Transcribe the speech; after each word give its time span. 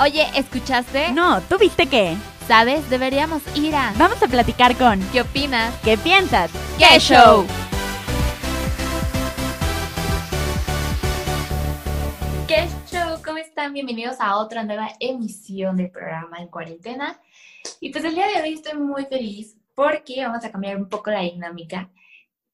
Oye, 0.00 0.28
¿escuchaste? 0.36 1.10
No, 1.10 1.40
¿tú 1.40 1.58
viste 1.58 1.86
qué? 1.86 2.16
¿Sabes? 2.46 2.88
Deberíamos 2.88 3.42
ir 3.56 3.74
a... 3.74 3.92
Vamos 3.98 4.22
a 4.22 4.28
platicar 4.28 4.76
con... 4.76 5.00
¿Qué 5.10 5.22
opinas? 5.22 5.74
¿Qué 5.82 5.98
piensas? 5.98 6.52
¡Qué 6.78 7.00
show! 7.00 7.44
¿Qué 12.46 12.68
show? 12.88 13.20
¿Cómo 13.24 13.38
están? 13.38 13.72
Bienvenidos 13.72 14.20
a 14.20 14.36
otra 14.36 14.62
nueva 14.62 14.90
emisión 15.00 15.76
del 15.76 15.90
programa 15.90 16.38
en 16.38 16.46
cuarentena. 16.46 17.20
Y 17.80 17.90
pues 17.90 18.04
el 18.04 18.14
día 18.14 18.28
de 18.28 18.40
hoy 18.40 18.54
estoy 18.54 18.78
muy 18.78 19.04
feliz 19.06 19.56
porque 19.74 20.24
vamos 20.24 20.44
a 20.44 20.52
cambiar 20.52 20.76
un 20.76 20.88
poco 20.88 21.10
la 21.10 21.22
dinámica 21.22 21.90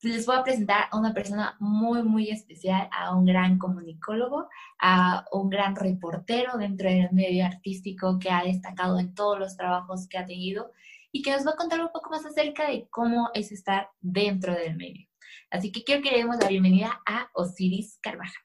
les 0.09 0.27
voy 0.27 0.36
a 0.36 0.43
presentar 0.43 0.89
a 0.91 0.98
una 0.98 1.14
persona 1.14 1.57
muy, 1.61 2.02
muy 2.02 2.30
especial, 2.30 2.89
a 2.93 3.14
un 3.16 3.25
gran 3.25 3.59
comunicólogo, 3.59 4.48
a 4.79 5.25
un 5.32 5.49
gran 5.49 5.75
reportero 5.76 6.57
dentro 6.58 6.89
del 6.89 7.12
medio 7.12 7.46
artístico 7.46 8.18
que 8.18 8.31
ha 8.31 8.45
destacado 8.45 8.98
en 8.98 9.14
todos 9.14 9.39
los 9.39 9.57
trabajos 9.57 10.09
que 10.09 10.18
ha 10.18 10.26
tenido 10.26 10.72
y 11.11 11.22
que 11.22 11.31
nos 11.31 11.46
va 11.46 11.53
a 11.53 11.57
contar 11.57 11.81
un 11.81 11.93
poco 11.93 12.11
más 12.11 12.26
acerca 12.26 12.68
de 12.68 12.89
cómo 12.90 13.31
es 13.35 13.53
estar 13.53 13.89
dentro 14.00 14.53
del 14.53 14.76
medio. 14.76 15.07
Así 15.50 15.71
que 15.71 15.85
quiero 15.85 16.03
que 16.03 16.11
le 16.11 16.18
demos 16.18 16.39
la 16.40 16.48
bienvenida 16.48 17.00
a 17.07 17.31
Osiris 17.32 17.98
Carvajal. 18.03 18.43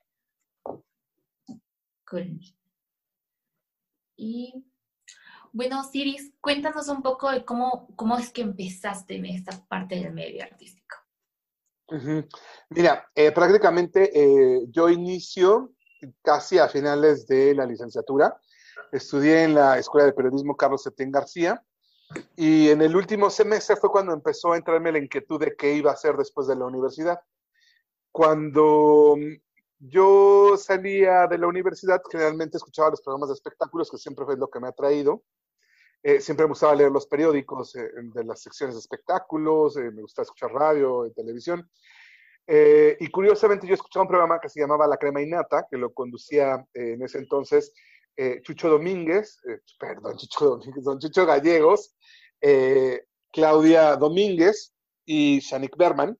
Y 4.15 4.65
bueno, 5.51 5.79
Osiris, 5.81 6.31
cuéntanos 6.41 6.87
un 6.89 7.01
poco 7.01 7.31
de 7.31 7.43
cómo, 7.43 7.87
cómo 7.95 8.17
es 8.17 8.31
que 8.31 8.41
empezaste 8.41 9.15
en 9.15 9.25
esta 9.25 9.65
parte 9.67 9.95
del 9.95 10.13
medio 10.13 10.43
artístico. 10.43 10.98
Mira, 12.69 13.09
eh, 13.15 13.31
prácticamente 13.31 14.11
eh, 14.13 14.65
yo 14.69 14.89
inicio 14.89 15.73
casi 16.21 16.57
a 16.57 16.67
finales 16.67 17.27
de 17.27 17.55
la 17.55 17.65
licenciatura. 17.65 18.39
Estudié 18.91 19.43
en 19.43 19.55
la 19.55 19.77
Escuela 19.77 20.05
de 20.05 20.13
Periodismo 20.13 20.55
Carlos 20.55 20.83
Septién 20.83 21.11
García 21.11 21.63
y 22.35 22.69
en 22.69 22.81
el 22.81 22.95
último 22.95 23.29
semestre 23.29 23.75
fue 23.75 23.91
cuando 23.91 24.13
empezó 24.13 24.53
a 24.53 24.57
entrarme 24.57 24.91
la 24.91 24.99
inquietud 24.99 25.39
de 25.39 25.55
qué 25.55 25.73
iba 25.73 25.91
a 25.91 25.93
hacer 25.93 26.15
después 26.15 26.47
de 26.47 26.55
la 26.55 26.65
universidad. 26.65 27.19
Cuando 28.11 29.15
yo 29.79 30.57
salía 30.57 31.27
de 31.27 31.37
la 31.37 31.47
universidad, 31.47 32.01
generalmente 32.11 32.57
escuchaba 32.57 32.89
los 32.89 33.01
programas 33.01 33.29
de 33.29 33.35
espectáculos, 33.35 33.91
que 33.91 33.97
siempre 33.97 34.25
fue 34.25 34.37
lo 34.37 34.49
que 34.49 34.59
me 34.59 34.67
ha 34.67 34.71
traído. 34.71 35.23
Eh, 36.01 36.21
siempre 36.21 36.45
me 36.45 36.51
gustaba 36.51 36.75
leer 36.75 36.91
los 36.91 37.07
periódicos 37.07 37.75
eh, 37.75 37.89
de 37.93 38.23
las 38.23 38.41
secciones 38.41 38.75
de 38.75 38.79
espectáculos, 38.79 39.75
eh, 39.75 39.91
me 39.91 40.01
gustaba 40.01 40.23
escuchar 40.23 40.51
radio, 40.51 41.11
televisión. 41.13 41.69
y 42.47 43.07
curiosamente 43.09 43.67
yo 43.67 43.75
escuchaba 43.75 44.03
un 44.03 44.07
programa 44.07 44.39
que 44.39 44.49
se 44.49 44.59
llamaba 44.59 44.87
La 44.87 44.97
Crema 44.97 45.21
Innata, 45.21 45.67
que 45.69 45.77
lo 45.77 45.93
conducía 45.93 46.65
en 46.73 47.03
ese 47.03 47.19
entonces 47.19 47.71
Chucho 48.41 48.69
Domínguez, 48.69 49.39
perdón, 49.79 50.17
Chucho 50.17 50.45
Domínguez, 50.45 50.83
don 50.83 50.99
Chucho 50.99 51.27
Gallegos, 51.27 51.95
Claudia 53.31 53.95
Domínguez 53.97 54.73
y 55.05 55.39
Shanik 55.41 55.77
Berman. 55.77 56.17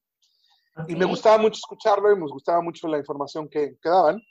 Y 0.88 0.96
me 0.96 1.06
gustaba 1.06 1.40
mucho 1.40 1.58
escucharlo 1.58 2.12
y 2.12 2.16
me 2.16 2.28
gustaba 2.28 2.62
mucho 2.62 2.88
la 2.88 3.00
información 3.00 3.50
que, 3.50 3.76
que 3.82 3.90
daban. 3.90 4.22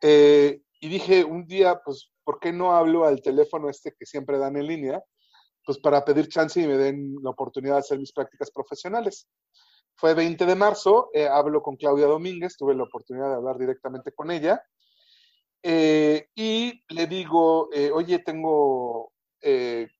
y 0.00 0.88
dije 0.88 1.22
un 1.22 1.46
día, 1.46 1.78
pues 1.84 2.10
¿por 2.26 2.40
qué 2.40 2.52
no 2.52 2.72
hablo 2.72 3.04
al 3.04 3.22
teléfono 3.22 3.70
este 3.70 3.92
que 3.92 4.04
siempre 4.04 4.36
dan 4.36 4.56
en 4.56 4.66
línea? 4.66 5.02
Pues 5.64 5.78
para 5.78 6.04
pedir 6.04 6.28
chance 6.28 6.60
y 6.60 6.66
me 6.66 6.76
den 6.76 7.14
la 7.22 7.30
oportunidad 7.30 7.74
de 7.74 7.80
hacer 7.80 7.98
mis 8.00 8.12
prácticas 8.12 8.50
profesionales. 8.50 9.28
Fue 9.94 10.12
20 10.12 10.44
de 10.44 10.56
marzo, 10.56 11.08
eh, 11.14 11.28
hablo 11.28 11.62
con 11.62 11.76
Claudia 11.76 12.06
Domínguez, 12.06 12.56
tuve 12.56 12.74
la 12.74 12.82
oportunidad 12.82 13.28
de 13.28 13.36
hablar 13.36 13.56
directamente 13.58 14.10
con 14.10 14.32
ella. 14.32 14.60
Eh, 15.62 16.28
y 16.34 16.82
le 16.88 17.06
digo, 17.06 17.68
eh, 17.72 17.90
oye, 17.92 18.18
tengo 18.18 19.12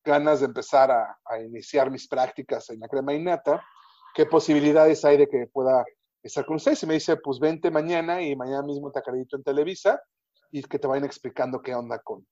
ganas 0.04 0.40
de 0.40 0.46
empezar 0.46 0.90
a, 0.90 1.20
a, 1.24 1.38
iniciar 1.38 1.88
mis 1.88 2.08
prácticas 2.08 2.68
en 2.70 2.80
la 2.80 2.88
crema 2.88 3.14
innata. 3.14 3.64
¿Qué 4.12 4.26
posibilidades 4.26 5.04
hay 5.04 5.18
de 5.18 5.28
que 5.28 5.46
pueda 5.46 5.84
estar 6.20 6.44
con 6.44 6.56
ustedes? 6.56 6.82
Y 6.82 6.86
me 6.86 6.94
dice, 6.94 7.16
pues 7.18 7.38
vente 7.38 7.70
mañana 7.70 8.20
y 8.20 8.34
mañana 8.34 8.64
mismo 8.64 8.90
te 8.90 8.98
acredito 8.98 9.36
en 9.36 9.44
Televisa 9.44 10.02
y 10.56 10.62
que 10.62 10.78
te 10.78 10.86
vayan 10.86 11.04
explicando 11.04 11.60
qué 11.60 11.74
onda 11.74 11.98
con, 11.98 12.26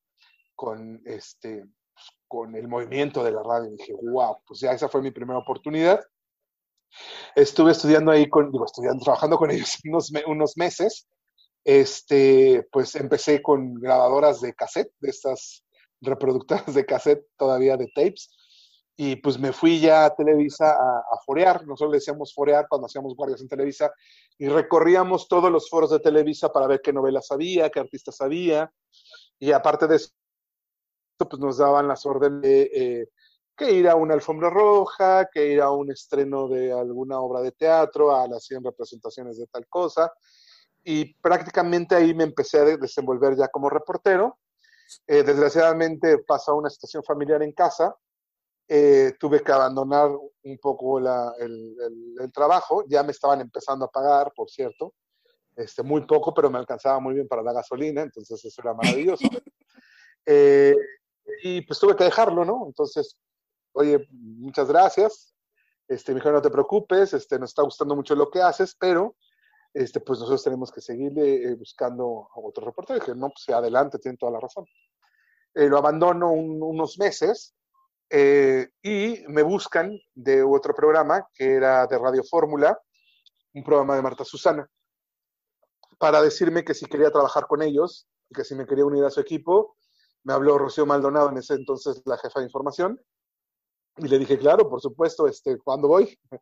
con, 0.54 1.02
este, 1.04 1.62
pues, 1.92 2.06
con 2.26 2.56
el 2.56 2.68
movimiento 2.68 3.22
de 3.22 3.32
la 3.32 3.42
radio. 3.42 3.70
Y 3.70 3.76
dije, 3.76 3.92
wow, 4.00 4.38
pues 4.46 4.60
ya 4.60 4.72
esa 4.72 4.88
fue 4.88 5.02
mi 5.02 5.10
primera 5.10 5.38
oportunidad. 5.38 6.00
Estuve 7.36 7.72
estudiando 7.72 8.12
ahí, 8.12 8.28
con, 8.30 8.50
digo, 8.50 8.64
estudiando, 8.64 9.04
trabajando 9.04 9.36
con 9.36 9.50
ellos 9.50 9.78
unos, 9.84 10.10
unos 10.26 10.56
meses. 10.56 11.06
Este, 11.64 12.66
pues 12.72 12.94
empecé 12.94 13.42
con 13.42 13.74
grabadoras 13.74 14.40
de 14.40 14.54
cassette, 14.54 14.92
de 15.00 15.10
estas 15.10 15.64
reproductoras 16.00 16.74
de 16.74 16.86
cassette 16.86 17.26
todavía 17.36 17.76
de 17.76 17.88
tapes. 17.94 18.30
Y 18.96 19.16
pues 19.16 19.38
me 19.38 19.52
fui 19.52 19.80
ya 19.80 20.04
a 20.04 20.14
Televisa 20.14 20.70
a, 20.70 20.98
a, 20.98 21.18
forear, 21.26 21.66
nosotros 21.66 21.90
le 21.90 21.96
decíamos 21.96 22.32
forear 22.32 22.66
cuando 22.68 22.86
hacíamos 22.86 23.16
guardias 23.16 23.40
en 23.40 23.48
Televisa, 23.48 23.92
y 24.38 24.48
recorríamos 24.48 25.26
todos 25.26 25.50
los 25.50 25.68
foros 25.68 25.90
de 25.90 25.98
Televisa 25.98 26.52
para 26.52 26.66
ver 26.68 26.80
qué 26.80 26.92
novelas 26.92 27.30
había, 27.32 27.70
qué 27.70 27.80
artistas 27.80 28.20
había, 28.20 28.72
y 29.38 29.52
aparte 29.52 29.86
de 29.86 29.96
eso, 29.96 30.10
pues 31.18 31.40
nos 31.40 31.58
daban 31.58 31.88
las 31.88 32.06
órdenes 32.06 32.42
de 32.42 32.62
eh, 32.72 33.08
que 33.56 33.70
ir 33.72 33.88
a 33.88 33.94
una 33.94 34.14
alfombra 34.14 34.50
roja, 34.50 35.28
que 35.32 35.52
ir 35.52 35.60
a 35.60 35.70
un 35.70 35.90
estreno 35.90 36.48
de 36.48 36.72
alguna 36.72 37.20
obra 37.20 37.40
de 37.40 37.52
teatro, 37.52 38.14
a 38.14 38.26
las 38.26 38.44
100 38.44 38.64
representaciones 38.64 39.38
de 39.38 39.46
tal 39.46 39.66
cosa, 39.68 40.12
y 40.82 41.14
prácticamente 41.14 41.94
ahí 41.94 42.14
me 42.14 42.24
empecé 42.24 42.58
a 42.58 42.64
desenvolver 42.64 43.36
ya 43.36 43.48
como 43.48 43.70
reportero. 43.70 44.38
Eh, 45.06 45.22
desgraciadamente 45.22 46.18
pasó 46.18 46.54
una 46.56 46.68
situación 46.68 47.02
familiar 47.02 47.42
en 47.42 47.52
casa, 47.52 47.94
eh, 48.66 49.12
tuve 49.18 49.42
que 49.42 49.52
abandonar 49.52 50.08
un 50.08 50.58
poco 50.58 50.98
la, 50.98 51.34
el, 51.38 51.76
el, 52.20 52.32
trabajo, 52.32 52.84
ya 52.88 53.02
me 53.02 53.12
estaban 53.12 53.40
empezando 53.40 53.84
a 53.84 53.90
pagar, 53.90 54.32
por 54.34 54.48
cierto, 54.48 54.94
este, 55.54 55.82
muy 55.82 56.06
poco, 56.06 56.32
pero 56.32 56.50
me 56.50 56.58
alcanzaba 56.58 56.98
muy 56.98 57.14
bien 57.14 57.28
para 57.28 57.42
la 57.42 57.52
gasolina, 57.52 58.02
entonces 58.02 58.42
eso 58.44 58.62
era 58.62 58.74
maravilloso. 58.74 59.24
Eh, 60.26 60.74
y 61.42 61.60
pues 61.66 61.78
tuve 61.78 61.94
que 61.94 62.04
dejarlo, 62.04 62.46
¿no? 62.46 62.64
Entonces, 62.66 63.18
oye, 63.72 64.08
muchas 64.10 64.66
gracias, 64.68 65.34
este, 65.86 66.14
me 66.14 66.20
no 66.20 66.40
te 66.40 66.48
preocupes, 66.48 67.12
este, 67.12 67.38
nos 67.38 67.50
está 67.50 67.60
gustando 67.60 67.94
mucho 67.94 68.14
lo 68.14 68.30
que 68.30 68.40
haces, 68.40 68.74
pero 68.74 69.16
este, 69.74 70.00
pues 70.00 70.18
nosotros 70.20 70.42
tenemos 70.42 70.72
que 70.72 70.80
seguirle 70.80 71.44
eh, 71.44 71.54
buscando 71.56 72.30
a 72.34 72.40
otro 72.40 72.64
reportero. 72.64 72.96
Y 72.96 73.00
dije, 73.00 73.14
no, 73.14 73.28
pues 73.28 73.46
adelante, 73.54 73.98
tienen 73.98 74.16
toda 74.16 74.32
la 74.32 74.40
razón. 74.40 74.64
lo 75.52 75.76
abandono 75.76 76.32
un, 76.32 76.62
unos 76.62 76.98
meses, 76.98 77.54
eh, 78.16 78.68
y 78.80 79.24
me 79.26 79.42
buscan 79.42 79.98
de 80.14 80.44
otro 80.44 80.72
programa 80.72 81.26
que 81.34 81.54
era 81.54 81.84
de 81.88 81.98
Radio 81.98 82.22
Fórmula, 82.22 82.80
un 83.54 83.64
programa 83.64 83.96
de 83.96 84.02
Marta 84.02 84.24
Susana, 84.24 84.70
para 85.98 86.22
decirme 86.22 86.64
que 86.64 86.74
si 86.74 86.86
quería 86.86 87.10
trabajar 87.10 87.48
con 87.48 87.60
ellos, 87.60 88.06
que 88.32 88.44
si 88.44 88.54
me 88.54 88.66
quería 88.66 88.86
unir 88.86 89.02
a 89.02 89.10
su 89.10 89.18
equipo. 89.18 89.76
Me 90.22 90.32
habló 90.32 90.58
Rocío 90.58 90.86
Maldonado, 90.86 91.28
en 91.30 91.38
ese 91.38 91.54
entonces 91.54 92.02
la 92.04 92.16
jefa 92.16 92.38
de 92.38 92.46
información, 92.46 93.00
y 93.96 94.06
le 94.06 94.20
dije, 94.20 94.38
claro, 94.38 94.68
por 94.70 94.80
supuesto, 94.80 95.26
este, 95.26 95.58
¿cuándo 95.58 95.88
voy? 95.88 96.16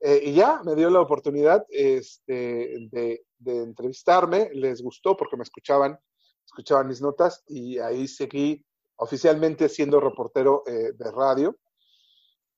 Eh, 0.00 0.20
y 0.22 0.34
ya 0.34 0.60
me 0.64 0.74
dio 0.74 0.90
la 0.90 1.00
oportunidad 1.00 1.64
este, 1.70 2.88
de, 2.90 3.24
de, 3.38 3.62
entrevistarme, 3.62 4.50
les 4.52 4.82
gustó 4.82 5.16
porque 5.16 5.36
me 5.36 5.44
escuchaban, 5.44 5.98
escuchaban 6.44 6.88
mis 6.88 7.00
notas 7.00 7.42
y 7.46 7.78
ahí 7.78 8.06
seguí 8.06 8.62
oficialmente 8.96 9.68
siendo 9.68 10.00
reportero 10.00 10.62
eh, 10.66 10.92
de 10.92 11.10
radio 11.10 11.56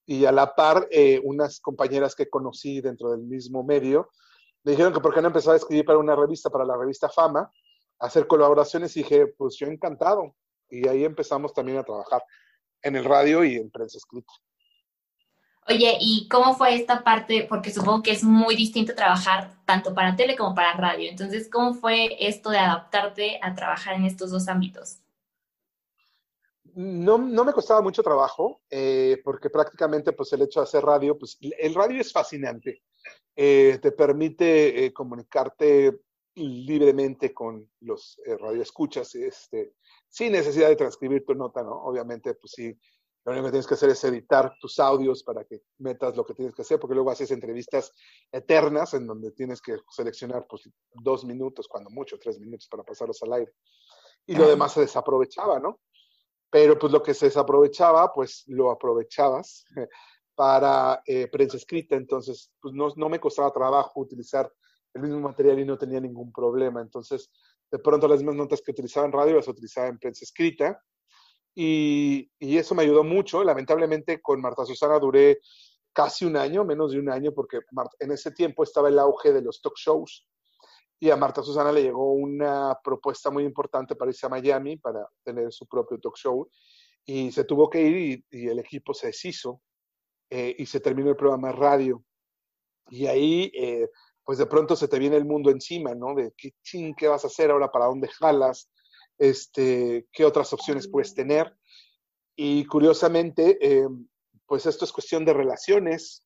y 0.05 0.25
a 0.25 0.31
la 0.31 0.55
par 0.55 0.87
eh, 0.91 1.19
unas 1.23 1.59
compañeras 1.59 2.15
que 2.15 2.29
conocí 2.29 2.81
dentro 2.81 3.11
del 3.11 3.21
mismo 3.21 3.63
medio 3.63 4.09
me 4.67 4.71
dijeron 4.71 4.91
que 4.91 4.99
por 4.99 5.13
qué 5.13 5.21
no 5.21 5.27
empezaba 5.27 5.53
a 5.53 5.57
escribir 5.57 5.85
para 5.85 5.97
una 5.97 6.13
revista, 6.13 6.49
para 6.49 6.65
la 6.65 6.75
revista 6.75 7.07
Fama, 7.07 7.49
hacer 7.99 8.27
colaboraciones 8.27 8.97
y 8.97 9.03
dije, 9.03 9.27
pues 9.27 9.55
yo 9.55 9.67
encantado. 9.67 10.35
Y 10.69 10.85
ahí 10.89 11.05
empezamos 11.05 11.53
también 11.53 11.77
a 11.77 11.85
trabajar 11.85 12.21
en 12.81 12.97
el 12.97 13.05
radio 13.05 13.45
y 13.45 13.55
en 13.55 13.71
prensa 13.71 13.97
escrita. 13.97 14.33
Oye, 15.69 15.97
¿y 16.01 16.27
cómo 16.27 16.53
fue 16.53 16.75
esta 16.75 17.01
parte? 17.01 17.45
Porque 17.47 17.71
supongo 17.71 18.03
que 18.03 18.11
es 18.11 18.25
muy 18.25 18.57
distinto 18.57 18.93
trabajar 18.93 19.53
tanto 19.65 19.93
para 19.93 20.17
tele 20.17 20.35
como 20.35 20.53
para 20.53 20.73
radio. 20.73 21.09
Entonces, 21.09 21.49
¿cómo 21.49 21.73
fue 21.73 22.17
esto 22.27 22.49
de 22.49 22.59
adaptarte 22.59 23.39
a 23.41 23.55
trabajar 23.55 23.95
en 23.95 24.03
estos 24.03 24.31
dos 24.31 24.49
ámbitos? 24.49 24.97
No, 26.77 27.17
no, 27.17 27.43
me 27.43 27.53
costaba 27.53 27.81
mucho 27.81 28.03
trabajo, 28.03 28.61
eh, 28.69 29.19
porque 29.23 29.49
prácticamente 29.49 30.13
pues 30.13 30.31
el 30.33 30.43
hecho 30.43 30.59
de 30.59 30.65
hacer 30.65 30.83
radio, 30.83 31.17
pues 31.17 31.39
el 31.41 31.73
radio 31.73 31.99
es 31.99 32.13
fascinante. 32.13 32.83
Eh, 33.35 33.79
te 33.81 33.91
permite 33.91 34.85
eh, 34.85 34.93
comunicarte 34.93 36.01
libremente 36.35 37.33
con 37.33 37.67
los 37.79 38.21
radioescuchas, 38.39 39.15
este, 39.15 39.73
sin 40.07 40.33
necesidad 40.33 40.67
de 40.69 40.75
transcribir 40.75 41.25
tu 41.25 41.33
nota, 41.33 41.63
¿no? 41.63 41.83
Obviamente, 41.83 42.35
pues 42.35 42.51
sí, 42.55 42.79
lo 43.25 43.31
único 43.31 43.47
que 43.47 43.51
tienes 43.53 43.67
que 43.67 43.73
hacer 43.73 43.89
es 43.89 44.03
editar 44.03 44.53
tus 44.61 44.77
audios 44.77 45.23
para 45.23 45.45
que 45.45 45.63
metas 45.79 46.15
lo 46.15 46.23
que 46.23 46.35
tienes 46.35 46.53
que 46.53 46.61
hacer, 46.61 46.79
porque 46.79 46.93
luego 46.93 47.09
haces 47.09 47.31
entrevistas 47.31 47.91
eternas 48.31 48.93
en 48.93 49.07
donde 49.07 49.31
tienes 49.31 49.63
que 49.63 49.77
seleccionar 49.89 50.45
pues, 50.47 50.69
dos 50.93 51.25
minutos, 51.25 51.67
cuando 51.67 51.89
mucho, 51.89 52.19
tres 52.19 52.39
minutos 52.39 52.67
para 52.69 52.83
pasarlos 52.83 53.19
al 53.23 53.33
aire. 53.33 53.51
y 54.27 54.35
lo 54.35 54.47
demás 54.47 54.73
se 54.73 54.81
desaprovechaba, 54.81 55.59
¿no? 55.59 55.79
Pero 56.49 56.79
pues 56.79 56.91
lo 56.93 57.03
que 57.03 57.13
se 57.13 57.25
desaprovechaba, 57.25 58.11
pues 58.13 58.43
lo 58.47 58.71
aprovechabas 58.71 59.65
para 60.35 61.01
eh, 61.05 61.27
prensa 61.27 61.57
escrita, 61.57 61.95
entonces 61.95 62.51
pues 62.61 62.73
no, 62.73 62.89
no 62.95 63.09
me 63.09 63.19
costaba 63.19 63.51
trabajo 63.51 63.99
utilizar 63.99 64.51
el 64.93 65.01
mismo 65.01 65.19
material 65.19 65.59
y 65.59 65.65
no 65.65 65.77
tenía 65.77 65.99
ningún 65.99 66.31
problema. 66.31 66.81
Entonces, 66.81 67.31
de 67.71 67.79
pronto 67.79 68.07
las 68.07 68.19
mismas 68.19 68.35
notas 68.35 68.61
que 68.61 68.71
utilizaba 68.71 69.05
en 69.05 69.11
radio 69.11 69.35
las 69.35 69.47
utilizaba 69.47 69.87
en 69.87 69.97
prensa 69.99 70.23
escrita 70.23 70.81
y, 71.55 72.29
y, 72.39 72.57
eso 72.57 72.75
me 72.75 72.83
ayudó 72.83 73.03
mucho. 73.03 73.43
Lamentablemente 73.43 74.21
con 74.21 74.39
Marta 74.39 74.63
Susana 74.63 74.99
duré 74.99 75.39
casi 75.91 76.25
un 76.25 76.37
año, 76.37 76.63
menos 76.63 76.91
de 76.91 76.99
un 76.99 77.09
año, 77.09 77.33
porque 77.33 77.59
en 77.99 78.11
ese 78.11 78.31
tiempo 78.31 78.61
estaba 78.63 78.89
el 78.89 78.99
auge 78.99 79.33
de 79.33 79.41
los 79.41 79.59
talk 79.59 79.75
shows 79.75 80.27
y 80.99 81.09
a 81.11 81.15
Marta 81.15 81.43
Susana 81.43 81.71
le 81.71 81.83
llegó 81.83 82.13
una 82.13 82.77
propuesta 82.83 83.29
muy 83.29 83.43
importante 83.43 83.95
para 83.95 84.09
irse 84.09 84.25
a 84.25 84.29
Miami 84.29 84.77
para 84.77 85.07
tener 85.23 85.51
su 85.53 85.67
propio 85.67 85.99
talk 85.99 86.17
show 86.17 86.49
y 87.05 87.31
se 87.31 87.43
tuvo 87.43 87.69
que 87.69 87.81
ir 87.81 88.25
y, 88.31 88.47
el 88.47 88.59
equipo 88.59 88.93
se 88.93 89.07
deshizo 89.07 89.61
eh, 90.29 90.55
y 90.57 90.65
se 90.65 90.79
terminó 90.79 91.09
el 91.09 91.15
programa 91.15 91.49
de 91.49 91.53
radio. 91.53 92.03
Y 92.89 93.05
ahí, 93.05 93.51
eh, 93.53 93.89
pues 94.23 94.37
de 94.39 94.45
pronto 94.45 94.75
se 94.75 94.87
te 94.87 94.99
viene 94.99 95.15
el 95.15 95.25
mundo 95.25 95.49
encima, 95.49 95.95
¿no? 95.95 96.15
De 96.15 96.33
qué 96.35 96.51
ching, 96.63 96.93
qué 96.95 97.07
vas 97.07 97.23
a 97.23 97.27
hacer 97.27 97.51
ahora, 97.51 97.71
para 97.71 97.85
dónde 97.85 98.09
jalas, 98.09 98.69
este, 99.17 100.05
qué 100.11 100.25
otras 100.25 100.51
opciones 100.51 100.89
puedes 100.89 101.13
tener. 101.13 101.55
Y 102.35 102.65
curiosamente, 102.65 103.57
eh, 103.61 103.87
pues 104.45 104.65
esto 104.65 104.83
es 104.83 104.91
cuestión 104.91 105.23
de 105.23 105.33
relaciones, 105.33 106.23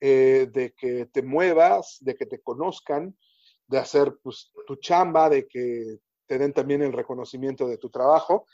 de 0.00 0.74
que 0.76 1.06
te 1.06 1.22
muevas, 1.22 1.96
de 2.00 2.14
que 2.14 2.24
te 2.24 2.40
conozcan 2.40 3.16
de 3.68 3.78
hacer 3.78 4.18
pues, 4.22 4.50
tu 4.66 4.76
chamba, 4.76 5.28
de 5.28 5.46
que 5.46 5.98
te 6.26 6.38
den 6.38 6.52
también 6.52 6.82
el 6.82 6.92
reconocimiento 6.92 7.68
de 7.68 7.78
tu 7.78 7.90
trabajo. 7.90 8.46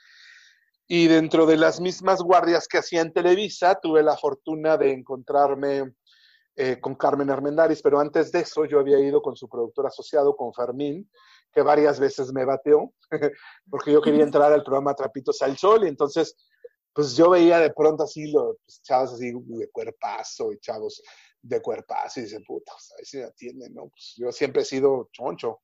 Y 0.86 1.06
dentro 1.06 1.46
de 1.46 1.56
las 1.56 1.80
mismas 1.80 2.20
guardias 2.20 2.68
que 2.68 2.78
hacía 2.78 3.00
en 3.00 3.12
Televisa, 3.12 3.78
tuve 3.80 4.02
la 4.02 4.16
fortuna 4.16 4.76
de 4.76 4.92
encontrarme 4.92 5.94
eh, 6.56 6.78
con 6.80 6.94
Carmen 6.94 7.30
Armendaris, 7.30 7.80
pero 7.80 7.98
antes 7.98 8.30
de 8.30 8.40
eso 8.40 8.64
yo 8.64 8.78
había 8.78 9.00
ido 9.00 9.22
con 9.22 9.34
su 9.34 9.48
productor 9.48 9.86
asociado, 9.86 10.36
con 10.36 10.52
Fermín, 10.52 11.10
que 11.52 11.62
varias 11.62 11.98
veces 11.98 12.32
me 12.32 12.44
bateó, 12.44 12.92
porque 13.70 13.92
yo 13.92 14.02
quería 14.02 14.24
entrar 14.24 14.52
al 14.52 14.62
programa 14.62 14.94
Trapitos 14.94 15.40
al 15.42 15.56
Sol, 15.56 15.84
y 15.84 15.88
entonces, 15.88 16.36
pues 16.92 17.16
yo 17.16 17.30
veía 17.30 17.58
de 17.58 17.72
pronto 17.72 18.04
así 18.04 18.30
los 18.30 18.56
pues, 18.64 18.82
chavos 18.82 19.14
así 19.14 19.32
de 19.32 19.70
cuerpazo 19.70 20.52
y 20.52 20.58
chavos 20.58 21.02
de 21.44 21.60
cuerpazo 21.60 22.20
y 22.20 22.22
dice, 22.24 22.40
puta, 22.40 22.72
a 22.72 22.96
ver 22.96 23.06
si 23.06 23.18
me 23.18 23.24
atienden, 23.24 23.74
¿no? 23.74 23.88
Pues 23.88 24.14
yo 24.16 24.32
siempre 24.32 24.62
he 24.62 24.64
sido 24.64 25.08
choncho. 25.12 25.60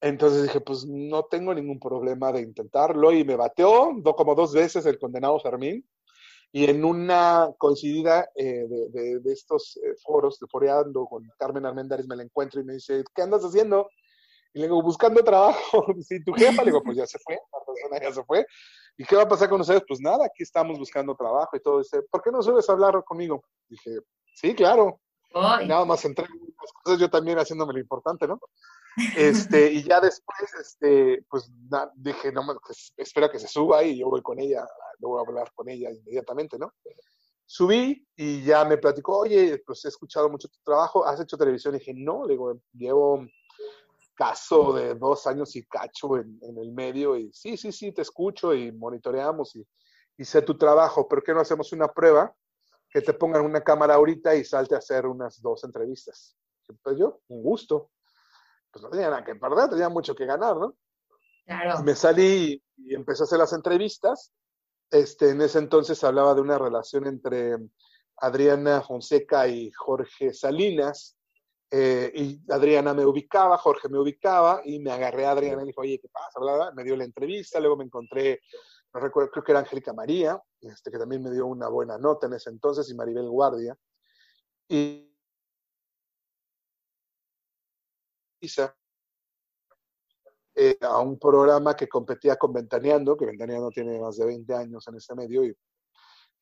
Entonces 0.00 0.44
dije, 0.44 0.60
pues 0.60 0.86
no 0.86 1.24
tengo 1.24 1.54
ningún 1.54 1.78
problema 1.78 2.32
de 2.32 2.40
intentarlo 2.40 3.12
y 3.12 3.24
me 3.24 3.36
bateó 3.36 3.92
como 4.16 4.34
dos 4.34 4.52
veces 4.52 4.86
el 4.86 4.98
condenado 4.98 5.38
Fermín. 5.40 5.86
Y 6.52 6.64
en 6.64 6.84
una 6.84 7.50
coincidida 7.58 8.30
eh, 8.34 8.66
de, 8.66 9.20
de, 9.20 9.32
estos 9.32 9.76
eh, 9.78 9.94
foros, 10.02 10.38
de 10.38 10.46
foreando 10.46 11.04
con 11.06 11.28
Carmen 11.38 11.66
Armendáriz, 11.66 12.06
me 12.06 12.16
la 12.16 12.22
encuentro 12.22 12.60
y 12.60 12.64
me 12.64 12.74
dice, 12.74 13.04
¿qué 13.14 13.22
andas 13.22 13.42
haciendo? 13.42 13.88
Y 14.54 14.60
le 14.60 14.66
digo, 14.66 14.80
buscando 14.80 15.22
trabajo. 15.22 15.84
¿Y 16.10 16.24
tu 16.24 16.32
jefa? 16.32 16.62
Le 16.62 16.70
digo, 16.70 16.82
pues 16.82 16.96
ya 16.96 17.06
se 17.06 17.18
fue, 17.18 17.34
la 17.34 17.58
persona 17.66 18.00
ya 18.00 18.14
se 18.14 18.24
fue. 18.24 18.46
¿Y 18.96 19.04
qué 19.04 19.16
va 19.16 19.22
a 19.22 19.28
pasar 19.28 19.50
con 19.50 19.60
ustedes? 19.60 19.82
Pues 19.86 20.00
nada, 20.00 20.24
aquí 20.24 20.42
estamos 20.42 20.78
buscando 20.78 21.14
trabajo 21.14 21.54
y 21.54 21.60
todo. 21.60 21.78
Dice, 21.80 22.00
¿por 22.10 22.22
qué 22.22 22.30
no 22.30 22.40
sueles 22.40 22.66
hablar 22.70 23.04
conmigo? 23.04 23.42
Dije, 23.68 23.98
Sí, 24.36 24.54
claro. 24.54 25.00
Nada 25.34 25.84
más 25.86 26.04
entré 26.04 26.26
las 26.28 26.72
cosas 26.72 27.00
yo 27.00 27.10
también 27.10 27.38
haciéndome 27.38 27.72
lo 27.72 27.80
importante, 27.80 28.28
¿no? 28.28 28.38
Este, 29.16 29.72
y 29.72 29.82
ya 29.82 30.00
después, 30.00 30.54
este, 30.60 31.24
pues 31.28 31.50
dije, 31.96 32.32
no, 32.32 32.42
pues, 32.64 32.92
espera 32.96 33.30
que 33.30 33.38
se 33.38 33.48
suba 33.48 33.82
y 33.82 33.98
yo 33.98 34.08
voy 34.08 34.22
con 34.22 34.38
ella, 34.38 34.66
luego 34.98 35.16
voy 35.16 35.24
a 35.24 35.28
hablar 35.28 35.52
con 35.54 35.68
ella 35.68 35.90
inmediatamente, 35.90 36.58
¿no? 36.58 36.72
Subí 37.46 38.06
y 38.16 38.42
ya 38.42 38.64
me 38.64 38.78
platicó, 38.78 39.18
oye, 39.18 39.62
pues 39.64 39.84
he 39.84 39.88
escuchado 39.88 40.28
mucho 40.28 40.48
tu 40.48 40.58
trabajo, 40.64 41.06
¿has 41.06 41.20
hecho 41.20 41.36
televisión? 41.36 41.74
Y 41.74 41.78
dije, 41.78 41.94
no, 41.94 42.26
digo, 42.26 42.58
llevo 42.72 43.26
caso 44.14 44.72
de 44.72 44.94
dos 44.94 45.26
años 45.26 45.54
y 45.56 45.64
cacho 45.64 46.16
en, 46.16 46.38
en, 46.42 46.58
el 46.58 46.72
medio 46.72 47.16
y 47.16 47.30
sí, 47.32 47.56
sí, 47.56 47.72
sí, 47.72 47.92
te 47.92 48.02
escucho 48.02 48.54
y 48.54 48.72
monitoreamos 48.72 49.54
y, 49.56 49.66
y 50.16 50.24
sé 50.24 50.42
tu 50.42 50.56
trabajo, 50.56 51.06
pero 51.06 51.22
¿qué 51.22 51.34
no 51.34 51.40
hacemos 51.40 51.72
una 51.72 51.88
prueba? 51.88 52.34
Que 52.96 53.02
te 53.02 53.12
pongan 53.12 53.44
una 53.44 53.60
cámara 53.60 53.96
ahorita 53.96 54.34
y 54.36 54.42
salte 54.42 54.74
a 54.74 54.78
hacer 54.78 55.04
unas 55.04 55.42
dos 55.42 55.62
entrevistas. 55.64 56.34
Pues 56.82 56.96
yo, 56.96 57.20
un 57.28 57.42
gusto. 57.42 57.90
Pues 58.70 58.82
no 58.82 58.88
tenía 58.88 59.10
nada 59.10 59.22
que 59.22 59.34
perder, 59.34 59.68
tenía 59.68 59.90
mucho 59.90 60.14
que 60.14 60.24
ganar, 60.24 60.56
¿no? 60.56 60.74
Claro. 61.44 61.82
Me 61.82 61.94
salí 61.94 62.58
y 62.78 62.94
empecé 62.94 63.22
a 63.22 63.24
hacer 63.24 63.38
las 63.38 63.52
entrevistas. 63.52 64.32
Este, 64.90 65.28
en 65.28 65.42
ese 65.42 65.58
entonces 65.58 66.02
hablaba 66.04 66.34
de 66.34 66.40
una 66.40 66.56
relación 66.56 67.06
entre 67.06 67.58
Adriana 68.16 68.80
Fonseca 68.80 69.46
y 69.46 69.70
Jorge 69.72 70.32
Salinas. 70.32 71.18
Eh, 71.70 72.10
y 72.14 72.40
Adriana 72.50 72.94
me 72.94 73.04
ubicaba, 73.04 73.58
Jorge 73.58 73.90
me 73.90 73.98
ubicaba 73.98 74.62
y 74.64 74.78
me 74.78 74.90
agarré 74.90 75.26
a 75.26 75.32
Adriana 75.32 75.60
y 75.60 75.66
le 75.66 75.70
dije, 75.72 75.80
oye, 75.82 76.00
¿qué 76.00 76.08
pasa? 76.08 76.72
Me 76.74 76.82
dio 76.82 76.96
la 76.96 77.04
entrevista, 77.04 77.60
luego 77.60 77.76
me 77.76 77.84
encontré 77.84 78.40
no 78.96 79.00
recuerdo, 79.00 79.30
creo 79.30 79.44
que 79.44 79.52
era 79.52 79.58
Angélica 79.60 79.92
María, 79.92 80.40
este, 80.60 80.90
que 80.90 80.98
también 80.98 81.22
me 81.22 81.30
dio 81.30 81.46
una 81.46 81.68
buena 81.68 81.98
nota 81.98 82.26
en 82.26 82.34
ese 82.34 82.50
entonces, 82.50 82.88
y 82.90 82.94
Maribel 82.94 83.28
Guardia. 83.28 83.76
Y 84.68 85.12
eh, 90.54 90.78
a 90.80 91.00
un 91.00 91.18
programa 91.18 91.74
que 91.74 91.88
competía 91.88 92.36
con 92.36 92.52
Ventaneando, 92.52 93.16
que 93.16 93.26
Ventaneando 93.26 93.70
tiene 93.70 94.00
más 94.00 94.16
de 94.16 94.26
20 94.26 94.54
años 94.54 94.86
en 94.88 94.96
ese 94.96 95.14
medio, 95.14 95.44
y, 95.44 95.56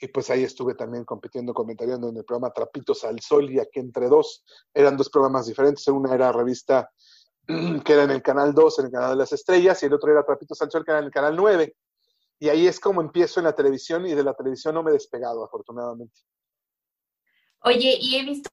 y 0.00 0.08
pues 0.08 0.31
ahí 0.31 0.44
estuve 0.44 0.75
también 0.75 1.05
compitiendo 1.05 1.52
con 1.52 1.66
Ventaneando 1.66 2.08
en 2.08 2.16
el 2.16 2.25
programa 2.25 2.52
Trapitos 2.52 3.05
al 3.05 3.20
Sol, 3.20 3.50
y 3.50 3.58
aquí 3.58 3.81
entre 3.81 4.08
dos 4.08 4.44
eran 4.72 4.96
dos 4.96 5.11
programas 5.11 5.46
diferentes, 5.46 5.87
una 5.88 6.14
era 6.14 6.32
revista 6.32 6.90
que 7.84 7.93
era 7.93 8.05
en 8.05 8.11
el 8.11 8.22
canal 8.22 8.55
2, 8.55 8.78
en 8.78 8.87
el 8.87 8.93
canal 8.93 9.11
de 9.11 9.16
las 9.16 9.32
estrellas, 9.32 9.82
y 9.82 9.87
el 9.87 9.94
otro 9.94 10.11
era 10.11 10.25
Trapitos 10.25 10.61
al 10.62 10.70
Sol, 10.70 10.84
que 10.84 10.90
era 10.93 11.00
en 11.00 11.06
el 11.06 11.11
canal 11.11 11.37
9. 11.37 11.76
Y 12.38 12.48
ahí 12.48 12.66
es 12.66 12.81
como 12.81 13.00
empiezo 13.00 13.40
en 13.40 13.44
la 13.44 13.54
televisión 13.54 14.06
y 14.06 14.14
de 14.14 14.25
la 14.25 14.34
televisión 14.34 14.75
no 14.75 14.82
me 14.82 14.90
he 14.90 14.94
despegado, 14.94 15.44
afortunadamente. 15.44 16.20
Oye, 17.66 17.96
y 17.98 18.16
he 18.16 18.25
visto 18.25 18.50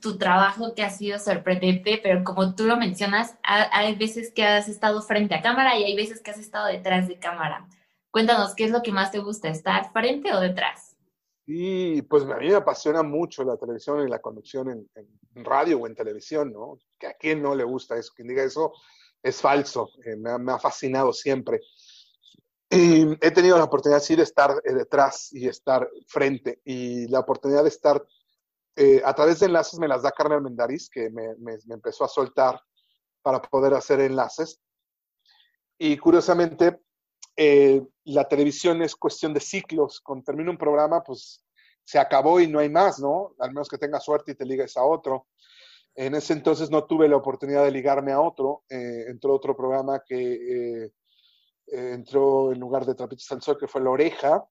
tu 0.00 0.16
trabajo 0.16 0.74
que 0.74 0.82
ha 0.82 0.88
sido 0.88 1.18
sorprendente, 1.18 2.00
pero 2.02 2.24
como 2.24 2.54
tú 2.54 2.64
lo 2.64 2.78
mencionas, 2.78 3.36
hay 3.42 3.94
veces 3.96 4.32
que 4.32 4.46
has 4.46 4.66
estado 4.68 5.02
frente 5.02 5.34
a 5.34 5.42
cámara 5.42 5.78
y 5.78 5.84
hay 5.84 5.94
veces 5.94 6.22
que 6.22 6.30
has 6.30 6.38
estado 6.38 6.68
detrás 6.68 7.06
de 7.06 7.18
cámara. 7.18 7.68
Cuéntanos, 8.10 8.54
¿qué 8.54 8.64
es 8.64 8.70
lo 8.70 8.82
que 8.82 8.92
más 8.92 9.10
te 9.10 9.18
gusta, 9.18 9.50
estar 9.50 9.92
frente 9.92 10.32
o 10.32 10.40
detrás? 10.40 10.96
Y 11.44 12.00
pues 12.02 12.24
a 12.24 12.38
mí 12.38 12.48
me 12.48 12.54
apasiona 12.54 13.02
mucho 13.02 13.44
la 13.44 13.58
televisión 13.58 14.06
y 14.06 14.10
la 14.10 14.20
conducción 14.20 14.70
en, 14.70 15.44
radio 15.44 15.78
o 15.78 15.86
en 15.86 15.94
televisión, 15.94 16.50
¿no? 16.50 16.78
Que 16.98 17.08
a 17.08 17.12
quién 17.12 17.42
no 17.42 17.54
le 17.54 17.64
gusta 17.64 17.98
eso, 17.98 18.14
quien 18.16 18.28
diga 18.28 18.42
eso 18.42 18.72
es 19.22 19.38
falso, 19.38 19.90
eh, 20.02 20.16
me, 20.16 20.38
me 20.38 20.52
ha 20.52 20.58
fascinado 20.58 21.12
siempre. 21.12 21.60
Y 22.68 23.12
he 23.24 23.30
tenido 23.30 23.56
la 23.58 23.64
oportunidad, 23.64 24.00
sí, 24.00 24.16
de 24.16 24.24
estar 24.24 24.50
eh, 24.64 24.74
detrás 24.74 25.32
y 25.32 25.46
estar 25.46 25.88
frente. 26.08 26.60
Y 26.64 27.06
la 27.08 27.20
oportunidad 27.20 27.62
de 27.62 27.68
estar 27.68 28.04
eh, 28.74 29.00
a 29.04 29.14
través 29.14 29.40
de 29.40 29.46
enlaces 29.46 29.78
me 29.78 29.88
las 29.88 30.02
da 30.02 30.10
Carmen 30.10 30.42
Mendariz, 30.42 30.90
que 30.90 31.08
me, 31.10 31.34
me, 31.36 31.56
empezó 31.70 32.04
a 32.04 32.08
soltar 32.08 32.60
para 33.22 33.40
poder 33.40 33.72
hacer 33.74 34.00
enlaces. 34.00 34.60
Y 35.78 35.96
curiosamente, 35.96 36.80
eh, 37.36 37.82
la 38.04 38.26
televisión 38.26 38.82
es 38.82 38.96
cuestión 38.96 39.32
de 39.32 39.40
ciclos. 39.40 40.00
Cuando 40.00 40.24
termina 40.24 40.50
un 40.50 40.58
programa, 40.58 41.02
pues 41.04 41.44
se 41.84 42.00
acabó 42.00 42.40
y 42.40 42.48
no 42.48 42.58
hay 42.58 42.68
más, 42.68 42.98
¿no? 42.98 43.34
Al 43.38 43.50
menos 43.50 43.68
que 43.68 43.78
tengas 43.78 44.04
suerte 44.04 44.32
y 44.32 44.34
te 44.34 44.44
ligues 44.44 44.76
a 44.76 44.82
otro. 44.82 45.28
En 45.94 46.16
ese 46.16 46.32
entonces 46.32 46.68
no 46.68 46.84
tuve 46.84 47.08
la 47.08 47.16
oportunidad 47.16 47.64
de 47.64 47.70
ligarme 47.70 48.12
a 48.12 48.20
otro. 48.20 48.64
entró 48.68 49.34
otro 49.34 49.56
programa 49.56 50.02
que 50.06 50.90
eh, 51.66 51.92
entró 51.94 52.52
en 52.52 52.60
lugar 52.60 52.86
de 52.86 52.94
Trapitos 52.94 53.30
al 53.32 53.42
Sol, 53.42 53.58
que 53.58 53.68
fue 53.68 53.82
La 53.82 53.90
Oreja, 53.90 54.44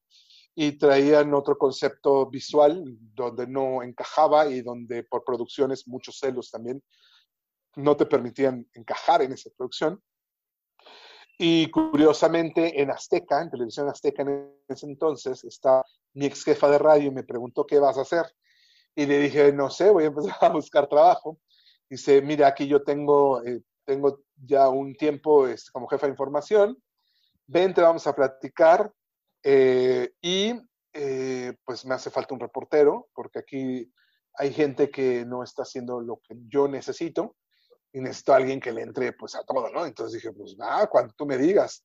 y 0.54 0.72
traían 0.78 1.34
otro 1.34 1.58
concepto 1.58 2.26
visual 2.30 2.82
donde 3.14 3.46
no 3.46 3.82
encajaba 3.82 4.46
y 4.48 4.62
donde 4.62 5.04
por 5.04 5.22
producciones, 5.22 5.86
muchos 5.86 6.18
celos 6.18 6.50
también, 6.50 6.82
no 7.76 7.96
te 7.96 8.06
permitían 8.06 8.66
encajar 8.72 9.20
en 9.22 9.32
esa 9.32 9.50
producción. 9.56 10.02
Y 11.38 11.70
curiosamente 11.70 12.80
en 12.80 12.90
Azteca, 12.90 13.42
en 13.42 13.50
televisión 13.50 13.88
Azteca 13.88 14.22
en 14.22 14.50
ese 14.66 14.86
entonces, 14.86 15.44
está 15.44 15.84
mi 16.14 16.24
ex 16.24 16.42
jefa 16.42 16.70
de 16.70 16.78
radio 16.78 17.08
y 17.08 17.14
me 17.14 17.24
preguntó 17.24 17.66
qué 17.66 17.78
vas 17.78 17.98
a 17.98 18.02
hacer. 18.02 18.24
Y 18.94 19.04
le 19.04 19.18
dije, 19.18 19.52
no 19.52 19.68
sé, 19.68 19.90
voy 19.90 20.04
a 20.04 20.06
empezar 20.06 20.36
a 20.40 20.48
buscar 20.48 20.88
trabajo. 20.88 21.38
Dice, 21.90 22.22
mira, 22.22 22.48
aquí 22.48 22.66
yo 22.66 22.82
tengo, 22.82 23.42
eh, 23.44 23.60
tengo 23.84 24.20
ya 24.36 24.70
un 24.70 24.94
tiempo 24.94 25.46
este, 25.46 25.70
como 25.70 25.86
jefa 25.86 26.06
de 26.06 26.12
información 26.12 26.82
vente, 27.46 27.80
vamos 27.80 28.06
a 28.06 28.14
platicar 28.14 28.92
eh, 29.42 30.12
y 30.20 30.54
eh, 30.92 31.54
pues 31.64 31.84
me 31.84 31.94
hace 31.94 32.10
falta 32.10 32.34
un 32.34 32.40
reportero, 32.40 33.08
porque 33.14 33.38
aquí 33.38 33.92
hay 34.34 34.52
gente 34.52 34.90
que 34.90 35.24
no 35.24 35.42
está 35.42 35.62
haciendo 35.62 36.00
lo 36.00 36.20
que 36.26 36.34
yo 36.48 36.68
necesito 36.68 37.36
y 37.92 38.00
necesito 38.00 38.32
a 38.32 38.36
alguien 38.36 38.60
que 38.60 38.72
le 38.72 38.82
entre 38.82 39.12
pues 39.12 39.34
a 39.34 39.44
todo, 39.44 39.70
¿no? 39.70 39.86
Entonces 39.86 40.20
dije, 40.20 40.32
pues 40.32 40.56
nada, 40.56 40.86
cuando 40.88 41.14
tú 41.14 41.26
me 41.26 41.38
digas. 41.38 41.84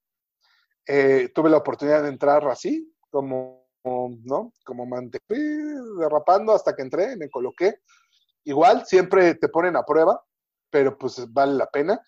Eh, 0.87 1.29
tuve 1.33 1.49
la 1.49 1.57
oportunidad 1.57 2.01
de 2.03 2.09
entrar 2.09 2.45
así, 2.47 2.91
como, 3.09 3.67
¿no? 3.83 4.51
Como 4.65 4.85
mantequilla, 4.85 5.81
derrapando 5.99 6.53
hasta 6.53 6.75
que 6.75 6.81
entré, 6.81 7.15
me 7.17 7.29
coloqué. 7.29 7.75
Igual, 8.43 8.85
siempre 8.85 9.35
te 9.35 9.47
ponen 9.47 9.75
a 9.75 9.83
prueba, 9.83 10.21
pero 10.69 10.97
pues 10.97 11.31
vale 11.31 11.53
la 11.53 11.67
pena. 11.67 12.01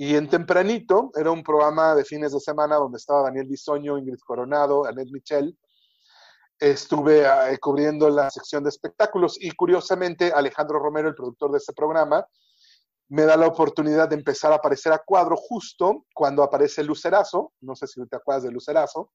Y 0.00 0.14
en 0.14 0.28
Tempranito 0.28 1.10
era 1.16 1.32
un 1.32 1.42
programa 1.42 1.92
de 1.96 2.04
fines 2.04 2.30
de 2.30 2.38
semana 2.38 2.76
donde 2.76 2.98
estaba 2.98 3.22
Daniel 3.22 3.48
Bisoño, 3.48 3.98
Ingrid 3.98 4.20
Coronado, 4.24 4.86
Annette 4.86 5.10
Michel. 5.10 5.58
Estuve 6.56 7.26
eh, 7.26 7.58
cubriendo 7.58 8.08
la 8.08 8.30
sección 8.30 8.62
de 8.62 8.68
espectáculos 8.68 9.36
y 9.40 9.50
curiosamente 9.50 10.30
Alejandro 10.32 10.78
Romero, 10.78 11.08
el 11.08 11.16
productor 11.16 11.50
de 11.50 11.58
ese 11.58 11.72
programa, 11.72 12.24
me 13.08 13.24
da 13.24 13.36
la 13.36 13.48
oportunidad 13.48 14.08
de 14.08 14.14
empezar 14.14 14.52
a 14.52 14.56
aparecer 14.56 14.92
a 14.92 15.02
cuadro 15.04 15.36
justo 15.36 16.06
cuando 16.14 16.44
aparece 16.44 16.84
Lucerazo, 16.84 17.54
no 17.62 17.74
sé 17.74 17.88
si 17.88 18.00
te 18.06 18.16
acuerdas 18.16 18.44
de 18.44 18.52
Lucerazo, 18.52 19.10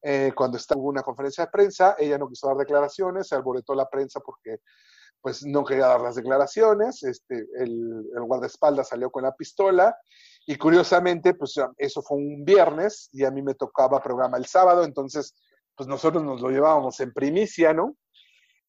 eh, 0.00 0.32
cuando 0.34 0.56
estaba 0.56 0.80
una 0.80 1.02
conferencia 1.02 1.44
de 1.44 1.50
prensa, 1.50 1.96
ella 1.98 2.16
no 2.16 2.30
quiso 2.30 2.46
dar 2.46 2.56
declaraciones, 2.56 3.28
se 3.28 3.34
alborotó 3.34 3.74
la 3.74 3.90
prensa 3.90 4.20
porque 4.20 4.60
pues 5.22 5.44
no 5.44 5.64
quería 5.64 5.86
dar 5.86 6.00
las 6.00 6.16
declaraciones, 6.16 7.02
este, 7.04 7.46
el, 7.58 8.10
el 8.14 8.22
guardaespaldas 8.24 8.88
salió 8.88 9.10
con 9.10 9.22
la 9.22 9.34
pistola 9.34 9.96
y 10.46 10.56
curiosamente 10.56 11.34
pues 11.34 11.54
eso 11.78 12.02
fue 12.02 12.18
un 12.18 12.44
viernes 12.44 13.08
y 13.12 13.24
a 13.24 13.30
mí 13.30 13.40
me 13.40 13.54
tocaba 13.54 14.02
programa 14.02 14.36
el 14.36 14.46
sábado, 14.46 14.84
entonces 14.84 15.34
pues 15.76 15.88
nosotros 15.88 16.22
nos 16.22 16.40
lo 16.40 16.50
llevábamos 16.50 16.98
en 17.00 17.12
primicia, 17.12 17.72
¿no? 17.72 17.96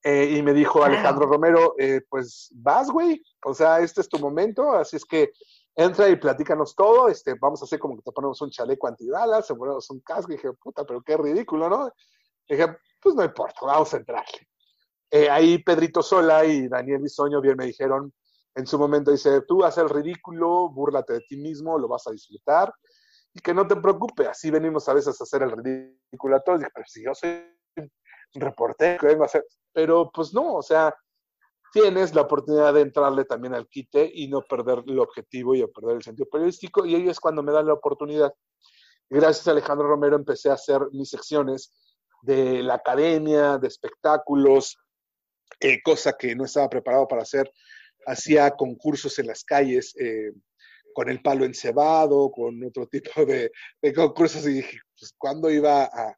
Eh, 0.04 0.36
y 0.38 0.42
me 0.42 0.54
dijo 0.54 0.84
Alejandro 0.84 1.28
Romero, 1.28 1.76
eh, 1.80 2.02
pues 2.10 2.50
vas, 2.56 2.90
güey, 2.90 3.24
o 3.46 3.54
sea, 3.54 3.80
este 3.80 4.02
es 4.02 4.10
tu 4.10 4.20
momento, 4.20 4.74
así 4.74 4.98
es 4.98 5.06
que 5.06 5.32
entra 5.76 6.10
y 6.10 6.18
platícanos 6.18 6.76
todo, 6.76 7.08
este, 7.08 7.36
vamos 7.40 7.62
a 7.62 7.66
hacer 7.66 7.80
como 7.80 7.96
que 7.96 8.04
te 8.04 8.12
ponemos 8.12 8.42
un 8.42 8.50
chaleco 8.50 8.88
antibalas, 8.88 9.48
se 9.48 9.56
ponemos 9.56 9.90
un 9.90 10.02
casco, 10.02 10.32
y 10.32 10.36
dije, 10.36 10.52
puta, 10.54 10.86
pero 10.86 11.02
qué 11.02 11.18
ridículo, 11.18 11.70
¿no? 11.70 11.90
dije, 12.48 12.68
pues 13.02 13.16
no 13.16 13.24
importa, 13.24 13.60
vamos 13.66 13.94
a 13.94 13.98
entrarle. 13.98 14.48
Eh, 15.16 15.30
ahí 15.30 15.60
Pedrito 15.60 16.02
Sola 16.02 16.44
y 16.44 16.68
Daniel 16.68 17.00
Bisoño 17.00 17.40
bien 17.40 17.56
me 17.56 17.68
dijeron, 17.68 18.12
en 18.56 18.66
su 18.66 18.80
momento 18.80 19.12
dice, 19.12 19.42
tú 19.48 19.64
haces 19.64 19.84
el 19.84 19.90
ridículo, 19.90 20.72
búrlate 20.72 21.14
de 21.14 21.20
ti 21.20 21.38
mismo, 21.38 21.78
lo 21.78 21.88
vas 21.88 22.08
a 22.08 22.12
disfrutar, 22.12 22.74
y 23.32 23.40
que 23.40 23.54
no 23.54 23.68
te 23.68 23.76
preocupes, 23.76 24.28
así 24.28 24.50
venimos 24.50 24.90
a 24.90 24.94
veces 24.96 25.22
a 25.22 25.24
hacer 25.24 25.44
el 25.44 25.52
ridículo 25.52 26.36
a 26.36 26.40
todos, 26.40 26.62
dije, 26.62 26.72
pero 26.74 26.86
si 26.88 27.04
yo 27.04 27.14
soy 27.14 27.46
un 27.78 28.42
reportero, 28.42 29.00
¿qué 29.02 29.06
vengo 29.06 29.22
a 29.22 29.28
hacer? 29.28 29.46
Pero 29.72 30.10
pues 30.12 30.34
no, 30.34 30.56
o 30.56 30.64
sea, 30.64 30.96
tienes 31.72 32.16
la 32.16 32.22
oportunidad 32.22 32.74
de 32.74 32.82
entrarle 32.82 33.26
también 33.26 33.54
al 33.54 33.68
quite 33.68 34.10
y 34.12 34.28
no 34.28 34.42
perder 34.42 34.84
el 34.88 34.98
objetivo 34.98 35.54
y 35.54 35.64
perder 35.68 35.98
el 35.98 36.04
sentido 36.04 36.28
periodístico. 36.32 36.88
Y 36.88 36.96
ahí 36.96 37.08
es 37.08 37.20
cuando 37.20 37.44
me 37.44 37.52
dan 37.52 37.68
la 37.68 37.74
oportunidad. 37.74 38.34
Gracias 39.10 39.48
a 39.48 39.52
Alejandro 39.52 39.88
Romero 39.88 40.16
empecé 40.16 40.50
a 40.50 40.54
hacer 40.54 40.82
mis 40.92 41.12
secciones 41.12 41.72
de 42.24 42.64
la 42.64 42.76
academia, 42.76 43.60
de 43.60 43.68
espectáculos, 43.68 44.78
eh, 45.60 45.82
cosa 45.84 46.14
que 46.14 46.36
no 46.36 46.46
estaba 46.46 46.70
preparado 46.70 47.08
para 47.08 47.24
hacer. 47.24 47.52
Hacía 48.06 48.52
concursos 48.52 49.18
en 49.20 49.28
las 49.28 49.44
calles 49.44 49.96
eh, 50.00 50.32
con 50.94 51.10
el 51.10 51.22
palo 51.22 51.46
encebado, 51.46 52.32
con 52.32 52.64
otro 52.64 52.88
tipo 52.88 53.26
de, 53.26 53.52
de 53.82 53.94
concursos 53.94 54.46
y 54.46 54.54
dije, 54.54 54.80
pues, 54.98 55.14
¿cuándo 55.18 55.50
iba 55.50 55.84
a, 55.84 56.18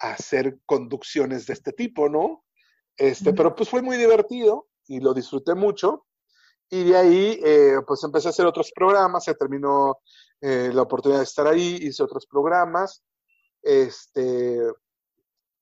a 0.00 0.12
hacer 0.12 0.58
conducciones 0.66 1.46
de 1.46 1.54
este 1.54 1.72
tipo, 1.72 2.08
no? 2.08 2.44
Este, 2.96 3.32
Pero 3.32 3.54
pues 3.54 3.68
fue 3.68 3.82
muy 3.82 3.96
divertido 3.96 4.68
y 4.86 5.00
lo 5.00 5.14
disfruté 5.14 5.54
mucho. 5.54 6.06
Y 6.68 6.84
de 6.84 6.96
ahí, 6.96 7.40
eh, 7.44 7.76
pues 7.86 8.02
empecé 8.02 8.28
a 8.28 8.30
hacer 8.30 8.46
otros 8.46 8.72
programas, 8.74 9.24
se 9.24 9.34
terminó 9.34 9.98
eh, 10.40 10.70
la 10.72 10.82
oportunidad 10.82 11.20
de 11.20 11.24
estar 11.24 11.46
ahí, 11.46 11.78
hice 11.82 12.02
otros 12.02 12.26
programas, 12.26 13.02
este, 13.62 14.58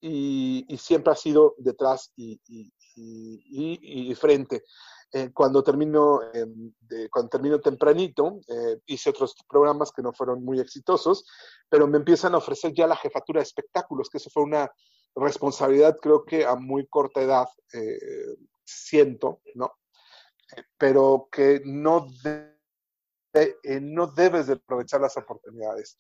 y, 0.01 0.65
y 0.69 0.79
siempre 0.79 1.13
ha 1.13 1.17
sido 1.17 1.55
detrás 1.59 2.13
y, 2.17 2.41
y, 2.47 2.73
y 3.01 4.15
frente. 4.15 4.65
Eh, 5.13 5.31
cuando 5.35 5.65
termino 5.65 6.21
em, 6.33 6.73
cuando 7.11 7.31
termino 7.31 7.61
tempranito, 7.61 8.41
eh, 8.47 8.79
hice 8.87 9.11
otros 9.11 9.35
programas 9.49 9.91
que 9.91 10.03
no 10.03 10.13
fueron 10.13 10.45
muy 10.45 10.61
exitosos, 10.61 11.25
pero 11.69 11.89
me 11.89 11.99
empiezan 11.99 12.35
a 12.35 12.39
ofrecer 12.39 12.73
ya 12.73 12.87
la 12.87 12.95
jefatura 12.95 13.41
de 13.41 13.45
espectáculos, 13.45 14.09
que 14.09 14.19
eso 14.19 14.31
fue 14.31 14.45
una 14.45 14.71
responsabilidad, 15.17 15.99
creo 16.01 16.25
que 16.25 16.47
a 16.47 16.55
muy 16.55 16.87
corta 16.87 17.21
edad, 17.23 17.49
eh, 17.73 18.37
siento, 18.65 19.41
¿no? 19.55 19.73
pero 20.79 21.29
que 21.31 21.61
no, 21.65 22.09
no 23.81 24.07
debes 24.09 24.47
de 24.47 24.55
aprovechar 24.55 25.01
las 25.01 25.17
oportunidades. 25.17 25.97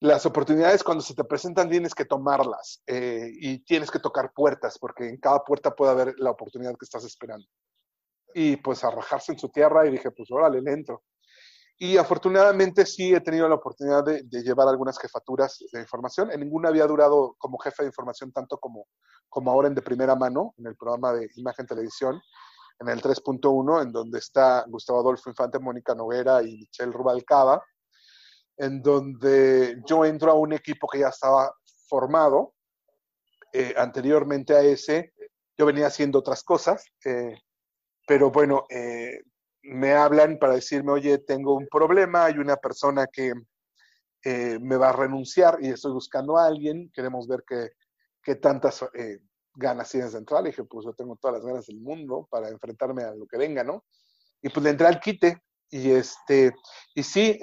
Las 0.00 0.24
oportunidades 0.24 0.82
cuando 0.82 1.02
se 1.02 1.14
te 1.14 1.24
presentan 1.24 1.68
tienes 1.68 1.94
que 1.94 2.06
tomarlas 2.06 2.82
y 2.86 3.58
tienes 3.64 3.90
que 3.90 3.98
tocar 3.98 4.32
puertas, 4.34 4.78
porque 4.78 5.06
en 5.06 5.18
cada 5.18 5.44
puerta 5.44 5.74
puede 5.74 5.92
haber 5.92 6.14
la 6.18 6.30
oportunidad 6.30 6.72
que 6.72 6.86
estás 6.86 7.04
esperando 7.04 7.46
y 8.34 8.56
pues 8.56 8.82
arrojarse 8.82 9.32
en 9.32 9.38
su 9.38 9.48
tierra 9.50 9.86
y 9.86 9.90
dije, 9.90 10.10
pues 10.10 10.30
órale, 10.30 10.62
le 10.62 10.72
entro. 10.72 11.02
Y 11.78 11.96
afortunadamente 11.96 12.84
sí 12.84 13.14
he 13.14 13.20
tenido 13.20 13.48
la 13.48 13.54
oportunidad 13.54 14.04
de, 14.04 14.22
llevar 14.42 14.68
algunas 14.68 14.98
jefaturas 14.98 15.58
de 15.72 15.80
información. 15.80 16.30
En 16.30 16.40
ninguna 16.40 16.68
había 16.68 16.86
durado 16.86 17.36
como 17.38 17.58
jefe 17.58 17.82
de 17.82 17.88
información 17.88 18.32
tanto 18.32 18.58
como, 18.58 18.86
como 19.28 19.50
ahora 19.50 19.68
en 19.68 19.74
De 19.74 19.82
Primera 19.82 20.14
Mano, 20.14 20.54
en 20.58 20.66
el 20.66 20.76
programa 20.76 21.12
de 21.12 21.28
Imagen 21.36 21.66
Televisión, 21.66 22.20
en 22.78 22.88
el 22.88 23.00
3.1, 23.00 23.82
en 23.82 23.92
donde 23.92 24.18
está 24.18 24.64
Gustavo 24.68 25.00
Adolfo 25.00 25.30
Infante, 25.30 25.58
Mónica 25.58 25.94
Noguera 25.94 26.42
y 26.42 26.58
Michelle 26.58 26.92
Rubalcaba, 26.92 27.62
en 28.60 28.82
donde 28.82 29.80
yo 29.86 30.04
entro 30.04 30.30
a 30.30 30.34
un 30.34 30.52
equipo 30.52 30.86
que 30.86 30.98
ya 30.98 31.08
estaba 31.08 31.50
formado. 31.88 32.54
Eh, 33.52 33.74
anteriormente 33.76 34.54
a 34.54 34.60
ese, 34.60 35.14
yo 35.56 35.64
venía 35.64 35.86
haciendo 35.86 36.18
otras 36.18 36.44
cosas. 36.44 36.84
Eh, 37.04 37.34
pero 38.06 38.30
bueno, 38.30 38.66
eh, 38.68 39.22
me 39.62 39.94
hablan 39.94 40.38
para 40.38 40.54
decirme, 40.54 40.92
oye, 40.92 41.18
tengo 41.18 41.54
un 41.54 41.68
problema, 41.68 42.26
hay 42.26 42.36
una 42.36 42.56
persona 42.56 43.06
que 43.06 43.32
eh, 44.24 44.58
me 44.60 44.76
va 44.76 44.90
a 44.90 44.92
renunciar 44.92 45.56
y 45.62 45.68
estoy 45.68 45.92
buscando 45.92 46.36
a 46.36 46.46
alguien, 46.46 46.90
queremos 46.94 47.26
ver 47.26 47.42
qué, 47.46 48.34
tantas 48.36 48.82
eh, 48.94 49.20
ganas 49.54 49.90
tienes 49.90 50.12
de 50.12 50.18
entrar. 50.18 50.42
Y 50.42 50.50
dije, 50.50 50.64
pues 50.64 50.84
yo 50.84 50.92
tengo 50.92 51.16
todas 51.16 51.38
las 51.38 51.46
ganas 51.46 51.66
del 51.66 51.80
mundo 51.80 52.28
para 52.30 52.50
enfrentarme 52.50 53.04
a 53.04 53.14
lo 53.14 53.26
que 53.26 53.38
venga, 53.38 53.64
¿no? 53.64 53.84
Y 54.42 54.50
pues 54.50 54.62
le 54.62 54.70
entré 54.70 54.86
al 54.86 55.00
quite 55.00 55.38
y 55.70 55.92
este, 55.92 56.52
y 56.94 57.02
sí, 57.02 57.38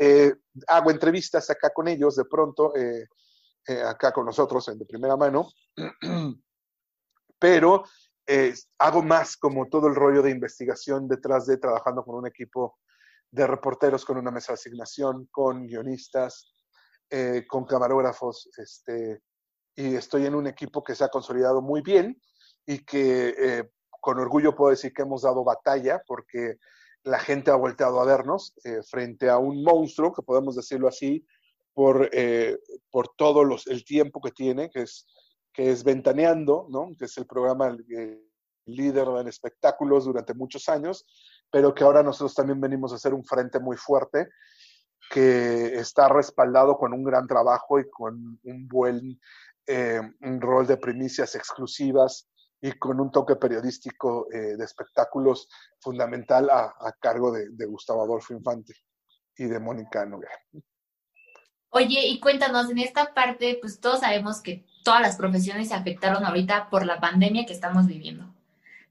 hago 0.68 0.92
entrevistas 0.92 1.50
acá 1.50 1.72
con 1.74 1.88
ellos 1.88 2.16
de 2.16 2.26
pronto, 2.26 2.74
acá 3.86 4.12
con 4.12 4.26
nosotros, 4.26 4.68
en 4.70 4.80
de 4.80 4.86
primera 4.86 5.18
mano, 5.18 5.50
pero 7.40 7.84
hago 8.80 9.04
más 9.04 9.38
como 9.38 9.68
todo 9.68 9.88
el 9.88 9.96
rollo 9.96 10.22
de 10.22 10.32
investigación 10.32 11.08
detrás 11.08 11.46
de 11.46 11.58
trabajando 11.58 12.04
con 12.04 12.16
un 12.16 12.28
equipo 12.28 12.78
de 13.32 13.48
reporteros, 13.48 14.06
con 14.06 14.18
una 14.18 14.32
mesa 14.32 14.54
de 14.54 14.56
asignación, 14.56 15.28
con 15.32 15.66
guionistas, 15.66 16.54
eh, 17.10 17.46
con 17.48 17.66
camarógrafos, 17.66 18.50
este, 18.58 19.22
y 19.76 19.96
estoy 19.96 20.26
en 20.26 20.36
un 20.36 20.48
equipo 20.48 20.84
que 20.84 20.96
se 20.96 21.04
ha 21.04 21.10
consolidado 21.10 21.62
muy 21.62 21.82
bien 21.82 22.22
y 22.66 22.80
que 22.84 23.30
eh, 23.38 23.72
con 24.02 24.20
orgullo 24.20 24.56
puedo 24.56 24.72
decir 24.72 24.94
que 24.94 25.04
hemos 25.04 25.22
dado 25.22 25.44
batalla 25.44 26.02
porque 26.06 26.58
la 27.08 27.20
gente 27.20 27.52
ha 27.52 27.56
volteado 27.56 28.00
a 28.00 28.06
vernos 28.06 28.54
eh, 28.64 28.82
frente 28.84 29.30
a 29.30 29.38
un 29.38 29.64
monstruo, 29.64 30.14
que 30.14 30.22
podemos 30.22 30.56
decirlo 30.56 30.88
así, 30.88 31.26
por, 31.74 32.10
por 32.90 33.10
todo 33.16 33.44
el 33.44 33.86
tiempo 33.86 34.20
que 34.20 34.32
tiene, 34.32 34.68
que 34.72 34.82
es 34.82 35.06
que 35.58 35.72
es 35.72 35.84
Ventaneando, 35.84 36.68
¿no? 36.70 36.92
que 36.96 37.06
es 37.06 37.18
el 37.18 37.26
programa 37.26 37.76
eh, 37.90 38.22
líder 38.68 39.08
en 39.20 39.28
espectáculos 39.28 40.06
durante 40.06 40.36
muchos 40.36 40.70
años, 40.70 41.04
pero 41.50 41.74
que 41.74 41.84
ahora 41.84 42.04
nosotros 42.04 42.36
también 42.36 42.62
venimos 42.62 42.92
a 42.92 42.98
hacer 42.98 43.16
un 43.16 43.26
frente 43.26 43.60
muy 43.60 43.76
fuerte 43.76 44.30
que 45.10 45.80
está 45.80 46.10
respaldado 46.10 46.78
con 46.78 46.94
un 46.94 47.04
gran 47.04 47.26
trabajo 47.26 47.80
y 47.80 47.90
con 47.90 48.40
un 48.44 48.68
buen 48.68 49.20
eh, 49.66 50.00
un 50.22 50.40
rol 50.40 50.68
de 50.68 50.78
primicias 50.78 51.34
exclusivas 51.34 52.30
y 52.62 52.72
con 52.74 53.00
un 53.00 53.12
toque 53.12 53.36
periodístico 53.36 54.28
eh, 54.32 54.58
de 54.58 54.66
espectáculos 54.66 55.48
fundamental 55.80 56.50
a, 56.50 56.74
cargo 57.00 57.32
de, 57.32 57.66
Gustavo 57.66 58.04
Adolfo 58.04 58.34
Infante 58.34 58.74
y 59.38 59.46
de 59.46 59.60
Mónica 59.60 60.06
Noguera. 60.06 60.34
Oye, 61.70 62.08
y 62.08 62.20
cuéntanos, 62.20 62.70
en 62.72 62.80
esta 62.80 63.14
parte, 63.14 63.58
pues 63.62 63.80
todos 63.80 64.00
sabemos 64.00 64.42
que 64.42 64.66
todas 64.84 65.02
las 65.02 65.18
profesiones 65.18 65.68
se 65.68 65.76
afectaron 65.76 66.26
ahorita 66.26 66.70
por 66.70 66.86
la 66.86 67.00
pandemia 67.00 67.46
que 67.46 67.54
estamos 67.54 67.86
viviendo. 67.86 68.34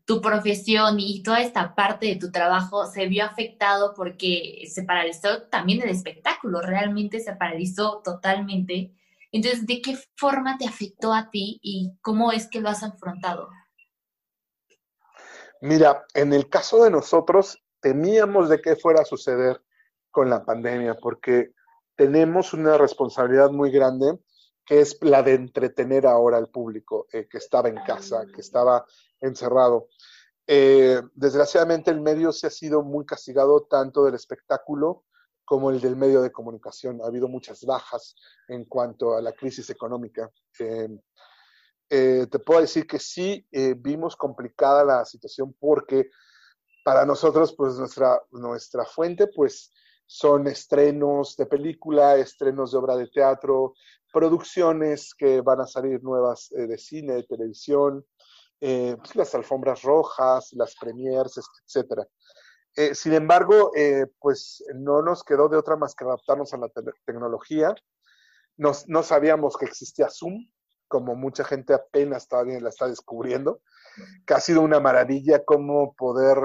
Tu 0.04 0.20
profesión 0.20 1.00
y 1.00 1.22
toda 1.22 1.40
esta 1.40 1.74
parte 1.74 2.06
de 2.06 2.16
tu 2.16 2.30
trabajo 2.30 2.86
se 2.86 3.08
vio 3.08 3.24
afectado 3.24 3.92
porque 3.94 4.68
se 4.70 4.84
paralizó 4.84 5.42
también 5.44 5.82
el 5.82 5.88
espectáculo, 5.88 6.60
realmente 6.60 7.18
se 7.18 7.34
paralizó 7.34 8.02
totalmente. 8.04 8.92
Entonces, 9.32 9.66
¿de 9.66 9.80
qué 9.82 9.98
forma 10.16 10.56
te 10.58 10.66
afectó 10.66 11.12
a 11.12 11.30
ti 11.30 11.58
y 11.62 11.92
cómo 12.02 12.32
es 12.32 12.48
que 12.48 12.60
lo 12.60 12.68
has 12.68 12.82
afrontado? 12.82 13.48
Mira, 15.60 16.04
en 16.14 16.32
el 16.32 16.48
caso 16.48 16.84
de 16.84 16.90
nosotros, 16.90 17.62
temíamos 17.80 18.48
de 18.48 18.60
qué 18.60 18.76
fuera 18.76 19.02
a 19.02 19.04
suceder 19.04 19.62
con 20.10 20.30
la 20.30 20.44
pandemia, 20.44 20.94
porque 20.94 21.52
tenemos 21.96 22.52
una 22.52 22.78
responsabilidad 22.78 23.50
muy 23.50 23.70
grande 23.70 24.18
que 24.66 24.80
es 24.80 24.98
la 25.00 25.22
de 25.22 25.34
entretener 25.34 26.06
ahora 26.06 26.36
al 26.38 26.48
público 26.48 27.06
eh, 27.12 27.28
que 27.30 27.38
estaba 27.38 27.68
en 27.68 27.76
casa, 27.86 28.26
que 28.34 28.40
estaba 28.40 28.84
encerrado. 29.20 29.88
Eh, 30.46 31.00
desgraciadamente 31.14 31.90
el 31.90 32.00
medio 32.00 32.32
se 32.32 32.48
ha 32.48 32.50
sido 32.50 32.82
muy 32.82 33.06
castigado 33.06 33.62
tanto 33.62 34.04
del 34.04 34.14
espectáculo 34.14 35.04
como 35.46 35.70
el 35.70 35.80
del 35.80 35.96
medio 35.96 36.20
de 36.20 36.30
comunicación. 36.30 37.00
Ha 37.00 37.06
habido 37.06 37.28
muchas 37.28 37.64
bajas 37.64 38.14
en 38.48 38.66
cuanto 38.66 39.16
a 39.16 39.22
la 39.22 39.32
crisis 39.32 39.70
económica. 39.70 40.30
Eh, 40.58 40.88
te 41.88 42.38
puedo 42.40 42.60
decir 42.60 42.86
que 42.86 42.98
sí 42.98 43.46
vimos 43.78 44.16
complicada 44.16 44.84
la 44.84 45.04
situación 45.06 45.56
porque 45.58 46.10
para 46.84 47.04
nosotros, 47.04 47.54
pues 47.56 47.74
nuestra, 47.78 48.22
nuestra 48.30 48.84
fuente, 48.84 49.26
pues 49.28 49.72
son 50.06 50.46
estrenos 50.46 51.36
de 51.36 51.46
película, 51.46 52.16
estrenos 52.16 52.70
de 52.70 52.78
obra 52.78 52.96
de 52.96 53.08
teatro, 53.08 53.74
producciones 54.12 55.12
que 55.12 55.40
van 55.40 55.60
a 55.60 55.66
salir 55.66 56.02
nuevas 56.02 56.50
eh, 56.52 56.66
de 56.66 56.78
cine, 56.78 57.14
de 57.14 57.22
televisión, 57.24 58.06
eh, 58.60 58.96
pues, 58.98 59.16
las 59.16 59.34
alfombras 59.34 59.82
rojas, 59.82 60.52
las 60.52 60.76
premiers, 60.76 61.40
etc. 61.66 62.06
Eh, 62.76 62.94
sin 62.94 63.14
embargo, 63.14 63.72
pues 64.20 64.62
no 64.74 65.02
nos 65.02 65.24
quedó 65.24 65.48
de 65.48 65.56
otra 65.56 65.76
más 65.76 65.94
que 65.94 66.04
adaptarnos 66.04 66.52
a 66.52 66.58
la 66.58 66.68
tecnología. 67.06 67.74
No 68.56 69.02
sabíamos 69.02 69.56
que 69.56 69.64
existía 69.64 70.08
Zoom, 70.10 70.46
como 70.88 71.14
mucha 71.14 71.42
gente 71.44 71.74
apenas 71.74 72.28
todavía 72.28 72.60
la 72.60 72.68
está 72.68 72.86
descubriendo, 72.86 73.60
que 74.26 74.34
ha 74.34 74.40
sido 74.40 74.60
una 74.60 74.78
maravilla 74.78 75.44
cómo 75.44 75.94
poder 75.94 76.36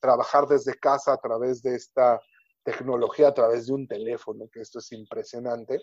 trabajar 0.00 0.46
desde 0.46 0.74
casa 0.74 1.12
a 1.12 1.18
través 1.18 1.62
de 1.62 1.76
esta 1.76 2.20
tecnología 2.66 3.28
a 3.28 3.34
través 3.34 3.68
de 3.68 3.74
un 3.74 3.86
teléfono, 3.86 4.48
que 4.52 4.60
esto 4.60 4.80
es 4.80 4.90
impresionante. 4.92 5.80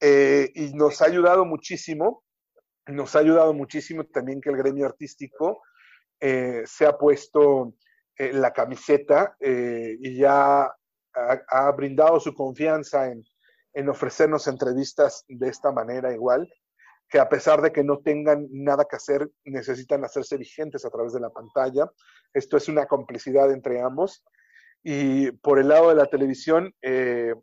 Eh, 0.00 0.50
y 0.54 0.74
nos 0.74 1.00
ha 1.00 1.06
ayudado 1.06 1.44
muchísimo, 1.44 2.24
nos 2.86 3.14
ha 3.14 3.20
ayudado 3.20 3.54
muchísimo 3.54 4.04
también 4.04 4.40
que 4.40 4.50
el 4.50 4.56
gremio 4.56 4.86
artístico 4.86 5.62
eh, 6.20 6.62
se 6.66 6.84
ha 6.84 6.98
puesto 6.98 7.74
eh, 8.18 8.32
la 8.32 8.52
camiseta 8.52 9.36
y 9.40 10.16
ya 10.18 10.70
ha, 11.14 11.72
brindado 11.72 12.20
su 12.20 12.34
confianza 12.34 13.10
en, 13.10 13.24
en 13.72 13.88
ofrecernos 13.88 14.46
entrevistas 14.46 15.24
de 15.28 15.48
esta 15.48 15.72
manera 15.72 16.12
igual, 16.12 16.48
que 17.08 17.18
a 17.18 17.28
pesar 17.28 17.62
de 17.62 17.72
que 17.72 17.82
no 17.82 17.98
tengan 17.98 18.46
nada 18.50 18.84
que 18.84 18.96
hacer, 18.96 19.30
necesitan 19.44 20.04
hacerse 20.04 20.36
vigentes 20.36 20.84
a 20.84 20.90
través 20.90 21.12
de 21.12 21.20
la 21.20 21.30
pantalla. 21.30 21.90
Esto 22.34 22.56
es 22.56 22.68
una 22.68 22.86
complicidad 22.86 23.50
entre 23.50 23.80
ambos 23.80 24.22
y 24.82 25.32
por 25.32 25.58
el 25.58 25.68
lado 25.68 25.88
de 25.88 25.96
la 25.96 26.06
televisión, 26.06 26.72
eh, 26.82 27.34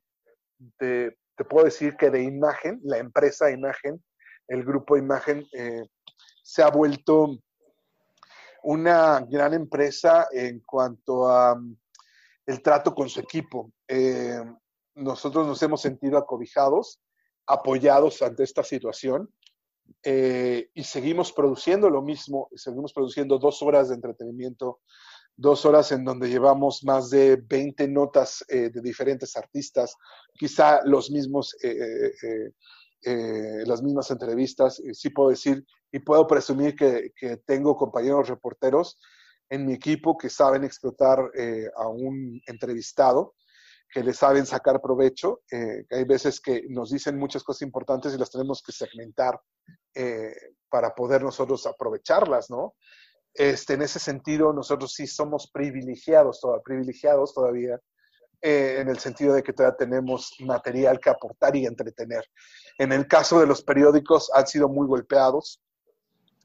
te, 0.78 1.16
puedo 1.50 1.66
decir 1.66 1.96
que 1.96 2.10
de 2.10 2.24
imagen, 2.24 2.80
la 2.84 2.98
empresa 2.98 3.52
imagen, 3.52 4.04
el 4.48 4.64
grupo 4.64 4.98
imagen, 4.98 5.46
eh, 5.54 5.86
se 6.44 6.64
ha 6.64 6.70
vuelto 6.70 7.38
una 8.66 9.22
gran 9.22 9.54
empresa 9.54 10.28
en 10.32 10.60
cuanto 10.60 11.28
a 11.28 11.56
mm, 11.56 11.78
el 12.48 12.62
trato 12.62 12.94
con 12.94 13.10
su 13.10 13.20
equipo. 13.20 13.72
Eh, 13.88 14.40
nosotros 14.96 15.48
nos 15.48 15.62
hemos 15.64 15.82
sentido 15.82 16.18
acobijados, 16.18 17.02
apoyados 17.48 18.22
ante 18.22 18.44
esta 18.44 18.64
situación 18.64 19.30
y 20.04 20.84
seguimos 20.84 21.32
produciendo 21.32 21.92
lo 21.92 22.02
mismo, 22.02 22.50
seguimos 22.56 22.92
produciendo 22.92 23.38
dos 23.38 23.62
horas 23.62 23.90
de 23.90 23.96
entretenimiento 23.96 24.80
dos 25.38 25.66
horas 25.66 25.92
en 25.92 26.06
donde 26.06 26.30
llevamos 26.30 26.84
más 26.84 27.10
de 27.10 27.36
20 27.36 27.88
notas 27.90 28.44
eh, 28.48 28.70
de 28.70 28.82
diferentes 28.82 29.36
artistas, 29.36 29.96
quizá 30.34 30.82
los 30.86 31.12
mismos, 31.12 31.56
eh, 31.62 32.12
eh, 33.04 33.64
las 33.66 33.82
mismas 33.84 34.10
entrevistas, 34.12 34.82
sí 34.94 35.10
puedo 35.10 35.30
decir 35.30 35.64
y 35.96 36.00
puedo 36.00 36.28
presumir 36.28 36.76
que, 36.76 37.14
que, 37.16 37.38
tengo 37.38 37.78
compañeros 37.78 38.28
reporteros 38.28 39.00
en 39.50 39.66
mi 39.66 39.74
equipo 39.74 40.18
que 40.18 40.30
saben 40.30 40.66
explotar 40.66 41.20
a 41.78 41.88
un 41.88 42.42
entrevistado, 42.48 43.34
que 43.90 44.04
le 44.04 44.12
saben 44.14 44.46
sacar 44.46 44.82
provecho, 44.82 45.42
hay 45.52 46.04
veces 46.04 46.42
que 46.42 46.64
nos 46.68 46.90
dicen 46.92 47.18
muchas 47.18 47.44
cosas 47.44 47.62
importantes 47.62 48.14
y 48.14 48.18
las 48.18 48.32
tenemos 48.32 48.62
que 48.62 48.74
segmentar 48.74 49.40
para 50.70 50.94
poder 50.94 51.24
nosotros 51.24 51.66
aprovecharlas, 51.66 52.50
¿no? 52.50 52.74
Este, 53.34 53.76
en 53.76 53.82
ese 53.82 54.00
sentido, 54.00 54.52
nosotros 54.52 54.94
sí 54.94 55.08
somos 55.08 55.50
privilegiados, 55.52 56.42
privilegiados 56.64 57.34
todavía, 57.34 57.80
eh, 58.42 58.78
en 58.80 58.90
el 58.90 59.00
sentido 59.00 59.34
de 59.34 59.44
que 59.44 59.54
todavía 59.54 59.78
tenemos 59.78 60.34
material 60.40 61.00
que 61.00 61.10
aportar 61.10 61.56
y 61.56 61.66
entretener. 61.66 62.24
En 62.78 62.92
el 62.92 63.08
caso 63.08 63.40
de 63.40 63.48
los 63.48 63.64
periódicos, 63.64 64.32
han 64.34 64.48
sido 64.48 64.70
muy 64.70 64.88
golpeados. 64.88 65.62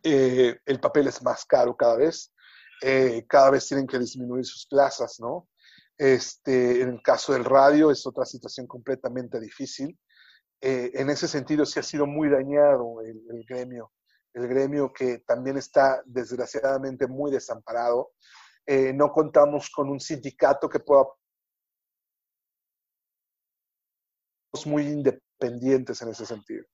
Eh, 0.03 0.59
el 0.65 0.81
papel 0.81 1.09
es 1.09 1.23
más 1.23 1.45
caro 1.45 1.77
cada 1.77 1.97
vez. 1.97 2.33
Eh, 2.83 3.27
cada 3.29 3.51
vez 3.51 3.67
tienen 3.67 3.87
que 3.87 3.99
disminuir 3.99 4.45
sus 4.45 4.67
plazas, 4.67 5.21
¿no? 5.21 5.49
Este, 5.99 6.81
en 6.81 6.89
el 6.91 7.03
caso 7.03 7.33
del 7.35 7.45
radio 7.45 7.91
es 7.91 8.07
otra 8.07 8.25
situación 8.25 8.67
completamente 8.67 9.39
difícil. 9.39 9.99
en 10.63 11.09
ese 11.09 11.27
sentido 11.27 11.65
sí 11.65 11.81
ha 11.81 11.83
sido 11.83 12.07
muy 12.07 12.29
dañado 12.29 13.01
el 13.03 13.45
gremio 13.49 13.91
el 14.35 14.49
gremio 14.49 14.93
que 14.93 15.19
también 15.19 15.57
está 15.59 16.03
desgraciadamente 16.05 17.07
muy 17.07 17.31
desamparado. 17.31 18.13
Eh, 18.67 18.93
no 18.93 19.11
contamos 19.13 19.71
con 19.71 19.89
un 19.89 20.01
sindicato 20.01 20.69
que 20.69 20.81
pueda 20.81 21.05
muy 24.67 24.83
independientes 24.83 26.03
en 26.03 26.09
ese 26.11 26.27
sentido. 26.27 26.65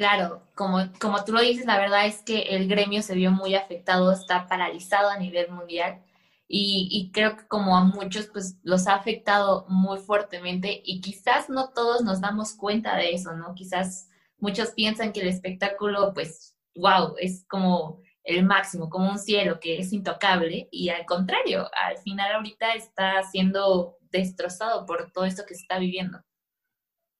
Claro, 0.00 0.48
como, 0.54 0.78
como 0.98 1.22
tú 1.26 1.32
lo 1.34 1.42
dices, 1.42 1.66
la 1.66 1.76
verdad 1.76 2.06
es 2.06 2.22
que 2.22 2.40
el 2.56 2.68
gremio 2.68 3.02
se 3.02 3.14
vio 3.14 3.32
muy 3.32 3.54
afectado, 3.54 4.10
está 4.12 4.48
paralizado 4.48 5.10
a 5.10 5.18
nivel 5.18 5.50
mundial 5.50 6.02
y, 6.48 6.88
y, 6.90 7.12
creo 7.12 7.36
que 7.36 7.46
como 7.46 7.76
a 7.76 7.84
muchos 7.84 8.28
pues 8.28 8.56
los 8.62 8.86
ha 8.86 8.94
afectado 8.94 9.66
muy 9.68 9.98
fuertemente 9.98 10.80
y 10.82 11.02
quizás 11.02 11.50
no 11.50 11.68
todos 11.74 12.02
nos 12.02 12.22
damos 12.22 12.54
cuenta 12.54 12.96
de 12.96 13.12
eso, 13.12 13.34
¿no? 13.34 13.54
Quizás 13.54 14.08
muchos 14.38 14.70
piensan 14.70 15.12
que 15.12 15.20
el 15.20 15.28
espectáculo, 15.28 16.14
pues, 16.14 16.56
wow, 16.76 17.14
es 17.18 17.44
como 17.46 18.00
el 18.24 18.46
máximo, 18.46 18.88
como 18.88 19.10
un 19.10 19.18
cielo 19.18 19.60
que 19.60 19.80
es 19.80 19.92
intocable 19.92 20.66
y 20.72 20.88
al 20.88 21.04
contrario, 21.04 21.68
al 21.74 21.98
final 21.98 22.36
ahorita 22.36 22.72
está 22.72 23.22
siendo 23.24 23.98
destrozado 24.10 24.86
por 24.86 25.12
todo 25.12 25.26
esto 25.26 25.44
que 25.46 25.54
se 25.54 25.60
está 25.60 25.78
viviendo. 25.78 26.24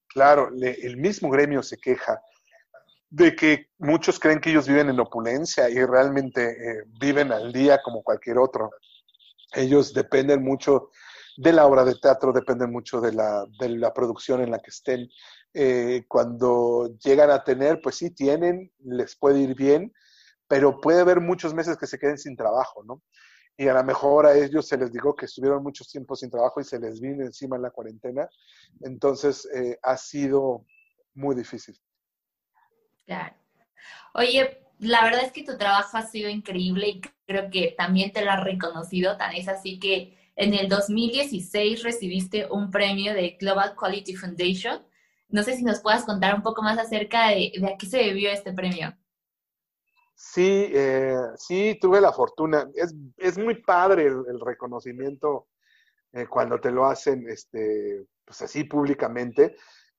Claro, 0.09 0.49
el 0.63 0.97
mismo 0.97 1.29
gremio 1.29 1.63
se 1.63 1.77
queja 1.77 2.23
de 3.11 3.35
que 3.35 3.67
muchos 3.79 4.21
creen 4.21 4.41
que 4.41 4.51
ellos 4.51 4.69
viven 4.69 4.89
en 4.89 5.01
opulencia 5.01 5.69
y 5.69 5.85
realmente 5.85 6.43
eh, 6.51 6.85
viven 7.01 7.33
al 7.33 7.53
día 7.53 7.81
como 7.83 8.03
cualquier 8.03 8.39
otro. 8.39 8.71
Ellos 9.53 9.93
dependen 9.93 10.45
mucho 10.45 10.91
de 11.37 11.53
la 11.53 11.67
obra 11.67 11.85
de 11.85 11.97
teatro, 11.97 12.33
dependen 12.33 12.71
mucho 12.71 13.01
de 13.01 13.13
la, 13.13 13.45
de 13.59 13.71
la 13.71 13.93
producción 13.93 14.41
en 14.43 14.53
la 14.53 14.61
que 14.61 14.71
estén. 14.71 15.09
Eh, 15.53 16.05
cuando 16.07 16.97
llegan 17.03 17.31
a 17.31 17.43
tener, 17.43 17.81
pues 17.83 17.97
sí, 17.97 18.11
tienen, 18.11 18.73
les 18.79 19.17
puede 19.17 19.41
ir 19.41 19.57
bien, 19.57 19.93
pero 20.47 20.81
puede 20.81 21.01
haber 21.01 21.21
muchos 21.21 21.53
meses 21.53 21.77
que 21.77 21.89
se 21.89 21.99
queden 21.99 22.19
sin 22.19 22.37
trabajo, 22.37 22.85
¿no? 22.85 23.03
Y 23.57 23.67
a 23.69 23.75
lo 23.75 23.85
mejor 23.85 24.27
a 24.27 24.37
ellos 24.37 24.69
se 24.69 24.79
les 24.79 24.93
dijo 24.93 25.15
que 25.15 25.27
estuvieron 25.27 25.63
muchos 25.63 25.89
tiempos 25.91 26.21
sin 26.21 26.31
trabajo 26.31 26.61
y 26.61 26.65
se 26.65 26.79
les 26.79 27.01
vino 27.01 27.25
encima 27.25 27.57
en 27.57 27.63
la 27.63 27.71
cuarentena. 27.71 28.29
Entonces, 28.81 29.47
eh, 29.55 29.79
ha 29.83 29.97
sido 29.97 30.65
muy 31.15 31.35
difícil. 31.35 31.77
Claro. 33.11 33.35
Oye, 34.15 34.63
la 34.79 35.03
verdad 35.03 35.25
es 35.25 35.33
que 35.33 35.43
tu 35.43 35.59
trabajo 35.59 35.97
ha 35.97 36.07
sido 36.07 36.29
increíble 36.29 36.89
y 36.89 37.01
creo 37.27 37.51
que 37.51 37.75
también 37.77 38.13
te 38.13 38.25
lo 38.25 38.31
ha 38.31 38.37
reconocido, 38.37 39.17
tan 39.17 39.35
es 39.35 39.49
así 39.49 39.81
que 39.81 40.17
en 40.37 40.55
el 40.55 40.69
2016 40.69 41.83
recibiste 41.83 42.47
un 42.49 42.71
premio 42.71 43.13
de 43.13 43.37
Global 43.41 43.75
Quality 43.75 44.15
Foundation 44.15 44.85
no 45.31 45.43
sé 45.43 45.57
si 45.57 45.63
nos 45.63 45.81
puedas 45.81 46.05
contar 46.05 46.35
un 46.35 46.43
poco 46.43 46.63
más 46.63 46.79
acerca 46.79 47.29
de, 47.29 47.53
a 47.65 47.77
qué 47.79 47.87
se 47.87 47.99
debió 47.99 48.31
este 48.31 48.53
premio. 48.53 48.93
Sí, 50.15 50.71
eh, 50.73 51.17
sí, 51.37 51.79
tuve 51.81 52.01
la 52.01 52.13
fortuna. 52.13 52.69
Es, 52.75 53.39
muy 53.39 53.63
padre 53.63 54.07
el, 54.07 54.41
reconocimiento 54.41 55.49
eh, 56.13 56.27
cuando 56.27 56.61
te 56.61 56.71
lo 56.71 56.85
hacen 56.85 57.29
este, 57.29 58.05
pues 58.25 58.43
así 58.43 58.65
públicamente. 58.65 59.57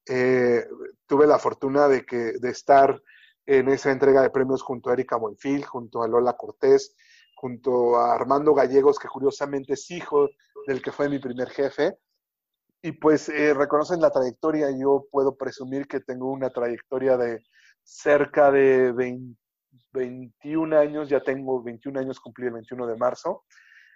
Eh, 0.08 0.66
tuve 1.06 1.28
la 1.28 1.40
fortuna 1.40 1.88
de, 1.88 2.06
que, 2.06 2.34
de 2.40 2.50
estar 2.50 3.02
en 3.46 3.70
esa 3.70 3.92
entrega 3.92 4.22
de 4.22 4.30
premios 4.30 4.62
junto 4.62 4.90
a 4.90 4.94
Erika 4.94 5.18
Buenfil, 5.18 5.66
junto 5.66 6.04
a 6.04 6.08
Lola 6.08 6.34
Cortés, 6.34 6.96
junto 7.36 7.98
a 7.98 8.14
Armando 8.14 8.54
Gallegos, 8.54 9.00
que 9.00 9.08
curiosamente 9.08 9.74
es 9.74 9.90
hijo 9.92 10.30
del 10.68 10.82
que 10.82 10.92
fue 10.92 11.10
mi 11.10 11.20
primer 11.20 11.50
jefe, 11.50 11.98
y 12.82 12.94
pues 12.94 13.30
eh, 13.30 13.54
reconocen 13.54 14.02
la 14.02 14.12
trayectoria. 14.12 14.68
Yo 14.72 15.06
puedo 15.12 15.36
presumir 15.36 15.88
que 15.88 16.00
tengo 16.00 16.32
una 16.32 16.50
trayectoria 16.50 17.18
de 17.18 17.44
cerca 17.84 18.52
de 18.52 18.92
21 19.94 20.78
años, 20.78 21.10
ya 21.10 21.22
tengo 21.22 21.62
21 21.62 22.00
años, 22.00 22.20
cumplí 22.20 22.48
el 22.48 22.54
21 22.54 22.88
de 22.88 22.96
marzo, 22.96 23.44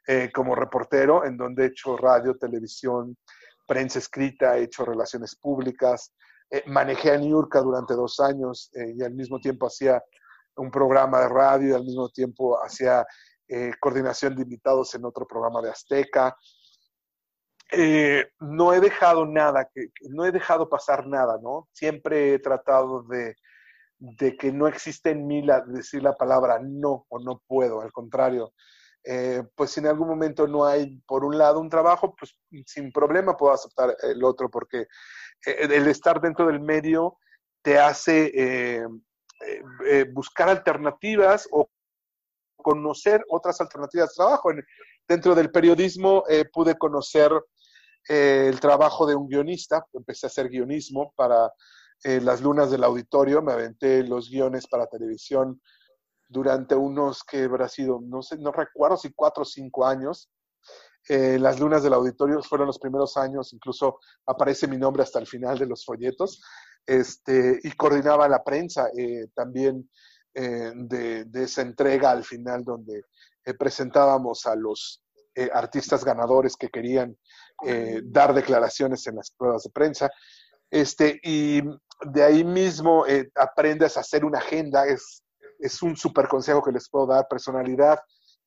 eh, 0.08 0.32
como 0.34 0.56
reportero, 0.56 1.26
en 1.26 1.38
donde 1.38 1.64
he 1.64 1.68
hecho 1.68 1.98
radio, 1.98 2.38
televisión, 2.38 3.18
prensa 3.66 4.00
escrita, 4.00 4.58
he 4.58 4.64
hecho 4.64 4.86
relaciones 4.86 5.36
públicas, 5.36 6.14
eh, 6.50 6.64
manejé 6.68 7.12
a 7.12 7.18
Niurka 7.18 7.62
durante 7.62 7.94
dos 7.94 8.20
años 8.20 8.70
eh, 8.74 8.94
y 8.98 9.04
al 9.04 9.14
mismo 9.14 9.40
tiempo 9.40 9.68
hacía 9.68 10.04
un 10.58 10.70
programa 10.70 11.22
de 11.22 11.30
radio 11.30 11.70
y 11.70 11.74
al 11.74 11.84
mismo 11.84 12.10
tiempo 12.10 12.58
hacía 12.64 13.06
eh, 13.48 13.72
coordinación 13.80 14.36
de 14.36 14.44
invitados 14.44 14.94
en 14.96 15.06
otro 15.06 15.28
programa 15.28 15.62
de 15.62 15.70
Azteca. 15.70 16.36
no 18.40 18.74
he 18.74 18.80
dejado 18.80 19.26
nada, 19.26 19.70
no 20.10 20.26
he 20.26 20.32
dejado 20.32 20.70
pasar 20.70 21.08
nada, 21.08 21.38
¿no? 21.42 21.68
Siempre 21.74 22.34
he 22.34 22.40
tratado 22.40 23.04
de, 23.04 23.36
de 23.98 24.38
que 24.38 24.52
no 24.52 24.68
existe 24.68 25.12
en 25.12 25.26
mí 25.28 25.42
la, 25.42 25.62
decir 25.62 26.04
la 26.04 26.16
palabra 26.16 26.60
no 26.62 27.06
o 27.10 27.20
no 27.20 27.42
puedo, 27.48 27.82
al 27.82 27.92
contrario. 27.92 28.54
Pues 29.56 29.72
si 29.72 29.80
en 29.80 29.88
algún 29.88 30.08
momento 30.08 30.48
no 30.48 30.66
hay, 30.66 31.00
por 31.08 31.24
un 31.24 31.38
lado, 31.38 31.60
un 31.60 31.70
trabajo, 31.70 32.16
pues 32.18 32.36
sin 32.66 32.92
problema 32.92 33.38
puedo 33.38 33.54
aceptar 33.54 33.96
el 34.02 34.24
otro, 34.24 34.50
porque 34.50 34.88
eh, 35.46 35.68
el 35.70 35.88
estar 35.88 36.20
dentro 36.20 36.48
del 36.48 36.60
medio 36.60 37.18
te 37.62 37.80
hace 37.80 38.32
eh, 38.34 38.88
eh, 39.88 40.06
buscar 40.12 40.50
alternativas 40.50 41.48
o 41.52 41.70
conocer 42.58 43.24
otras 43.30 43.62
alternativas 43.62 44.10
de 44.10 44.16
trabajo. 44.16 44.50
dentro 45.08 45.36
del 45.36 45.52
periodismo 45.52 46.24
pude 46.52 46.76
conocer 46.76 47.32
el 48.08 48.60
trabajo 48.60 49.06
de 49.06 49.16
un 49.16 49.28
guionista, 49.28 49.86
empecé 49.94 50.26
a 50.26 50.30
hacer 50.30 50.50
guionismo 50.50 51.14
para 51.16 51.52
las 52.04 52.42
lunas 52.42 52.72
del 52.72 52.84
auditorio, 52.84 53.42
me 53.42 53.54
aventé 53.54 54.04
los 54.04 54.30
guiones 54.30 54.68
para 54.68 54.88
televisión 54.88 55.62
durante 56.36 56.76
unos 56.76 57.24
que 57.24 57.44
habrá 57.44 57.70
sido, 57.70 58.02
no 58.04 58.22
sé, 58.22 58.38
no 58.38 58.52
recuerdo 58.52 58.98
si 58.98 59.14
cuatro 59.14 59.44
o 59.44 59.46
cinco 59.46 59.86
años. 59.86 60.30
Eh, 61.08 61.40
las 61.40 61.62
lunas 61.62 61.82
del 61.82 61.94
auditorio 61.94 62.44
fueron 62.44 62.68
los 62.68 62.78
primeros 62.78 63.16
años, 63.16 63.54
incluso 63.54 64.00
aparece 64.26 64.68
mi 64.68 64.78
nombre 64.78 65.02
hasta 65.02 65.20
el 65.20 65.28
final 65.28 65.58
de 65.58 65.66
los 65.66 65.86
folletos, 65.86 66.44
este, 66.86 67.60
y 67.64 67.72
coordinaba 67.72 68.28
la 68.28 68.44
prensa 68.44 68.90
eh, 68.98 69.28
también 69.34 69.90
eh, 70.34 70.74
de, 70.76 71.26
esa 71.36 71.62
entrega 71.62 72.12
al 72.12 72.26
final 72.26 72.66
donde 72.66 73.04
presentábamos 73.58 74.46
a 74.46 74.56
los 74.56 75.02
artistas 75.54 76.04
ganadores 76.04 76.56
que 76.58 76.70
querían 76.70 77.16
dar 78.04 78.34
declaraciones 78.34 79.06
en 79.08 79.18
las 79.18 79.32
pruebas 79.32 79.64
de 79.64 79.70
prensa. 79.70 80.10
Este, 80.72 81.20
y 81.24 81.62
de 82.12 82.24
ahí 82.24 82.44
mismo 82.44 83.06
aprendes 83.36 83.96
a 83.96 84.00
hacer 84.00 84.26
una 84.26 84.40
agenda, 84.40 84.88
es, 84.88 85.25
es 85.60 85.82
un 85.82 85.96
super 85.96 86.28
consejo 86.28 86.62
que 86.64 86.72
les 86.72 86.90
puedo 86.90 87.08
dar, 87.08 87.28
personalidad, 87.28 88.00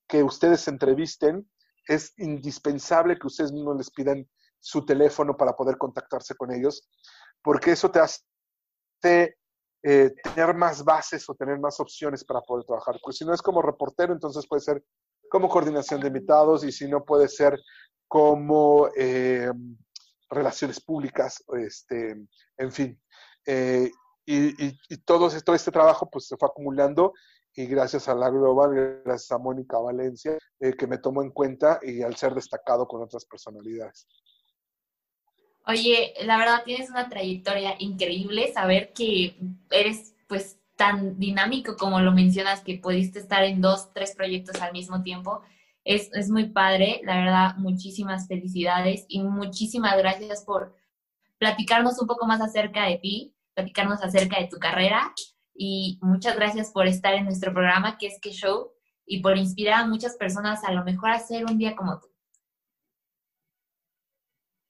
que 0.06 0.22
ustedes 0.22 0.66
entrevisten, 0.68 1.48
es 1.86 2.12
indispensable 2.18 3.18
que 3.18 3.26
ustedes 3.26 3.52
mismos 3.52 3.76
les 3.76 3.90
pidan 3.90 4.28
su 4.60 4.84
teléfono 4.84 5.36
para 5.36 5.54
poder 5.54 5.78
contactarse 5.78 6.34
con 6.34 6.52
ellos, 6.52 6.88
porque 7.42 7.72
eso 7.72 7.90
te 7.90 8.00
hace 8.00 9.36
eh, 9.82 10.10
tener 10.22 10.54
más 10.54 10.84
bases 10.84 11.28
o 11.28 11.34
tener 11.34 11.58
más 11.58 11.78
opciones 11.80 12.24
para 12.24 12.40
poder 12.40 12.64
trabajar. 12.66 12.96
Porque 13.02 13.16
si 13.16 13.24
no 13.24 13.32
es 13.32 13.42
como 13.42 13.62
reportero, 13.62 14.12
entonces 14.12 14.46
puede 14.48 14.62
ser 14.62 14.82
como 15.30 15.48
coordinación 15.48 16.00
de 16.00 16.08
invitados 16.08 16.64
y 16.64 16.72
si 16.72 16.88
no 16.88 17.04
puede 17.04 17.28
ser 17.28 17.58
como 18.08 18.88
eh, 18.96 19.50
relaciones 20.30 20.80
públicas, 20.80 21.42
este, 21.58 22.16
en 22.56 22.72
fin. 22.72 23.00
Eh, 23.46 23.90
y, 24.30 24.76
y, 24.88 24.96
todo, 24.98 25.30
todo 25.42 25.56
este 25.56 25.70
trabajo 25.70 26.08
pues 26.10 26.26
se 26.26 26.36
fue 26.36 26.48
acumulando 26.48 27.14
y 27.54 27.66
gracias 27.66 28.08
a 28.08 28.14
la 28.14 28.28
Global, 28.28 29.00
gracias 29.04 29.32
a 29.32 29.38
Mónica 29.38 29.78
Valencia, 29.78 30.36
eh, 30.60 30.74
que 30.74 30.86
me 30.86 30.98
tomó 30.98 31.22
en 31.22 31.30
cuenta 31.30 31.80
y 31.82 32.02
al 32.02 32.14
ser 32.16 32.34
destacado 32.34 32.86
con 32.86 33.02
otras 33.02 33.24
personalidades. 33.24 34.06
Oye, 35.66 36.14
la 36.22 36.38
verdad 36.38 36.62
tienes 36.64 36.90
una 36.90 37.08
trayectoria 37.08 37.74
increíble, 37.78 38.52
saber 38.52 38.92
que 38.92 39.36
eres 39.70 40.14
pues 40.28 40.58
tan 40.76 41.18
dinámico 41.18 41.76
como 41.76 42.00
lo 42.00 42.12
mencionas, 42.12 42.60
que 42.60 42.78
pudiste 42.78 43.18
estar 43.18 43.42
en 43.44 43.60
dos, 43.60 43.92
tres 43.92 44.14
proyectos 44.14 44.60
al 44.60 44.72
mismo 44.72 45.02
tiempo. 45.02 45.42
Es, 45.84 46.10
es 46.12 46.30
muy 46.30 46.50
padre, 46.50 47.00
la 47.02 47.16
verdad, 47.16 47.56
muchísimas 47.56 48.28
felicidades 48.28 49.04
y 49.08 49.20
muchísimas 49.22 49.96
gracias 49.96 50.44
por 50.44 50.76
platicarnos 51.38 51.98
un 52.00 52.06
poco 52.06 52.26
más 52.26 52.40
acerca 52.40 52.84
de 52.84 52.98
ti, 52.98 53.34
platicarnos 53.58 54.02
acerca 54.04 54.38
de 54.40 54.46
tu 54.46 54.58
carrera 54.58 55.12
y 55.52 55.98
muchas 56.00 56.36
gracias 56.36 56.70
por 56.70 56.86
estar 56.86 57.14
en 57.14 57.24
nuestro 57.24 57.52
programa 57.52 57.98
que 57.98 58.06
es 58.06 58.20
Que 58.20 58.30
Show 58.30 58.70
y 59.04 59.20
por 59.20 59.36
inspirar 59.36 59.82
a 59.82 59.86
muchas 59.86 60.16
personas 60.16 60.62
a 60.62 60.70
lo 60.70 60.84
mejor 60.84 61.10
a 61.10 61.14
hacer 61.14 61.44
un 61.44 61.58
día 61.58 61.74
como 61.74 61.98
tú. 61.98 62.06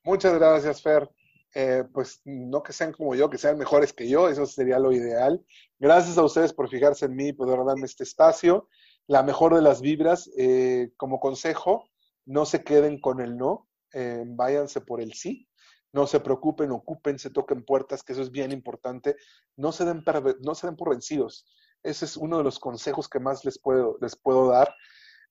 Muchas 0.04 0.32
gracias, 0.38 0.80
Fer. 0.80 1.10
Eh, 1.54 1.84
pues 1.92 2.22
no 2.24 2.62
que 2.62 2.72
sean 2.72 2.92
como 2.92 3.14
yo, 3.14 3.28
que 3.28 3.36
sean 3.36 3.58
mejores 3.58 3.92
que 3.92 4.08
yo, 4.08 4.28
eso 4.28 4.46
sería 4.46 4.78
lo 4.78 4.90
ideal. 4.90 5.44
Gracias 5.78 6.16
a 6.16 6.24
ustedes 6.24 6.54
por 6.54 6.70
fijarse 6.70 7.06
en 7.06 7.16
mí 7.16 7.28
y 7.28 7.32
poder 7.34 7.58
darme 7.66 7.84
este 7.84 8.04
espacio. 8.04 8.68
La 9.06 9.22
mejor 9.22 9.54
de 9.54 9.62
las 9.62 9.82
vibras, 9.82 10.30
eh, 10.38 10.92
como 10.96 11.20
consejo, 11.20 11.90
no 12.24 12.46
se 12.46 12.64
queden 12.64 13.00
con 13.00 13.20
el 13.20 13.36
no, 13.36 13.68
eh, 13.92 14.24
váyanse 14.26 14.80
por 14.80 15.02
el 15.02 15.12
sí 15.12 15.47
no 15.92 16.06
se 16.06 16.20
preocupen, 16.20 16.70
ocupen, 16.70 17.18
se 17.18 17.30
toquen 17.30 17.64
puertas, 17.64 18.02
que 18.02 18.12
eso 18.12 18.22
es 18.22 18.30
bien 18.30 18.52
importante, 18.52 19.16
no 19.56 19.72
se 19.72 19.84
den, 19.84 20.04
no 20.40 20.54
se 20.54 20.66
den 20.66 20.76
por 20.76 20.90
vencidos. 20.90 21.46
Ese 21.82 22.04
es 22.04 22.16
uno 22.16 22.38
de 22.38 22.44
los 22.44 22.58
consejos 22.58 23.08
que 23.08 23.20
más 23.20 23.44
les 23.44 23.58
puedo, 23.58 23.96
les 24.00 24.16
puedo 24.16 24.48
dar. 24.48 24.74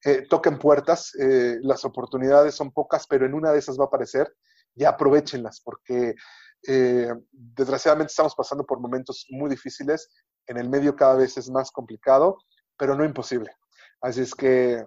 Eh, 0.03 0.25
toquen 0.29 0.59
puertas, 0.59 1.13
eh, 1.15 1.57
las 1.61 1.83
oportunidades 1.85 2.55
son 2.55 2.71
pocas, 2.71 3.07
pero 3.07 3.25
en 3.25 3.33
una 3.33 3.51
de 3.51 3.59
esas 3.59 3.79
va 3.79 3.85
a 3.85 3.87
aparecer 3.87 4.31
y 4.75 4.83
aprovechenlas, 4.83 5.61
porque 5.61 6.15
eh, 6.67 7.11
desgraciadamente 7.31 8.11
estamos 8.11 8.35
pasando 8.35 8.65
por 8.65 8.79
momentos 8.79 9.25
muy 9.29 9.49
difíciles, 9.49 10.09
en 10.45 10.57
el 10.57 10.69
medio 10.69 10.95
cada 10.95 11.15
vez 11.15 11.37
es 11.37 11.49
más 11.49 11.71
complicado, 11.71 12.37
pero 12.77 12.95
no 12.95 13.03
imposible. 13.03 13.51
Así 14.01 14.21
es 14.21 14.35
que 14.35 14.83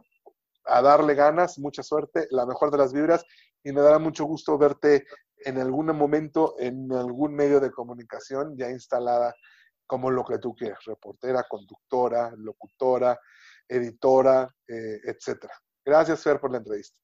a 0.64 0.83
darle 0.83 1.14
ganas, 1.14 1.59
mucha 1.59 1.83
suerte, 1.83 2.28
la 2.30 2.46
mejor 2.46 2.70
de 2.70 2.78
las 2.78 2.92
vibras 2.92 3.24
y 3.62 3.72
me 3.72 3.80
dará 3.80 3.98
mucho 3.98 4.24
gusto 4.24 4.56
verte 4.56 5.04
en 5.44 5.59
algún 5.59 5.87
momento 5.87 6.55
en 6.59 6.92
algún 6.92 7.35
medio 7.35 7.61
de 7.61 7.70
comunicación 7.70 8.57
ya 8.57 8.70
instalada 8.70 9.35
como 9.87 10.11
lo 10.11 10.24
que 10.24 10.38
tú 10.38 10.55
quieras, 10.55 10.79
reportera, 10.85 11.44
conductora, 11.48 12.33
locutora, 12.37 13.18
editora, 13.68 14.48
eh, 14.68 15.00
etcétera. 15.05 15.53
Gracias, 15.85 16.22
Fer, 16.22 16.38
por 16.38 16.53
la 16.53 16.59
entrevista. 16.59 16.98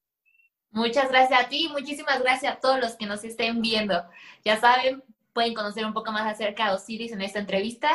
Muchas 0.71 1.09
gracias 1.09 1.41
a 1.41 1.49
ti, 1.49 1.69
muchísimas 1.71 2.21
gracias 2.21 2.55
a 2.55 2.61
todos 2.61 2.79
los 2.79 2.97
que 2.97 3.07
nos 3.07 3.25
estén 3.25 3.61
viendo. 3.61 4.05
Ya 4.45 4.61
saben, 4.61 5.03
pueden 5.33 5.55
conocer 5.55 5.85
un 5.85 5.95
poco 5.95 6.13
más 6.13 6.33
acerca 6.33 6.69
de 6.69 6.75
Osiris 6.75 7.13
en 7.13 7.23
esta 7.23 7.39
entrevista 7.39 7.91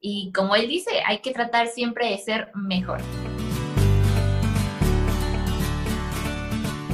y 0.00 0.32
como 0.32 0.56
él 0.56 0.68
dice, 0.68 0.90
hay 1.06 1.20
que 1.20 1.32
tratar 1.32 1.68
siempre 1.68 2.10
de 2.10 2.18
ser 2.18 2.50
mejor. 2.54 3.00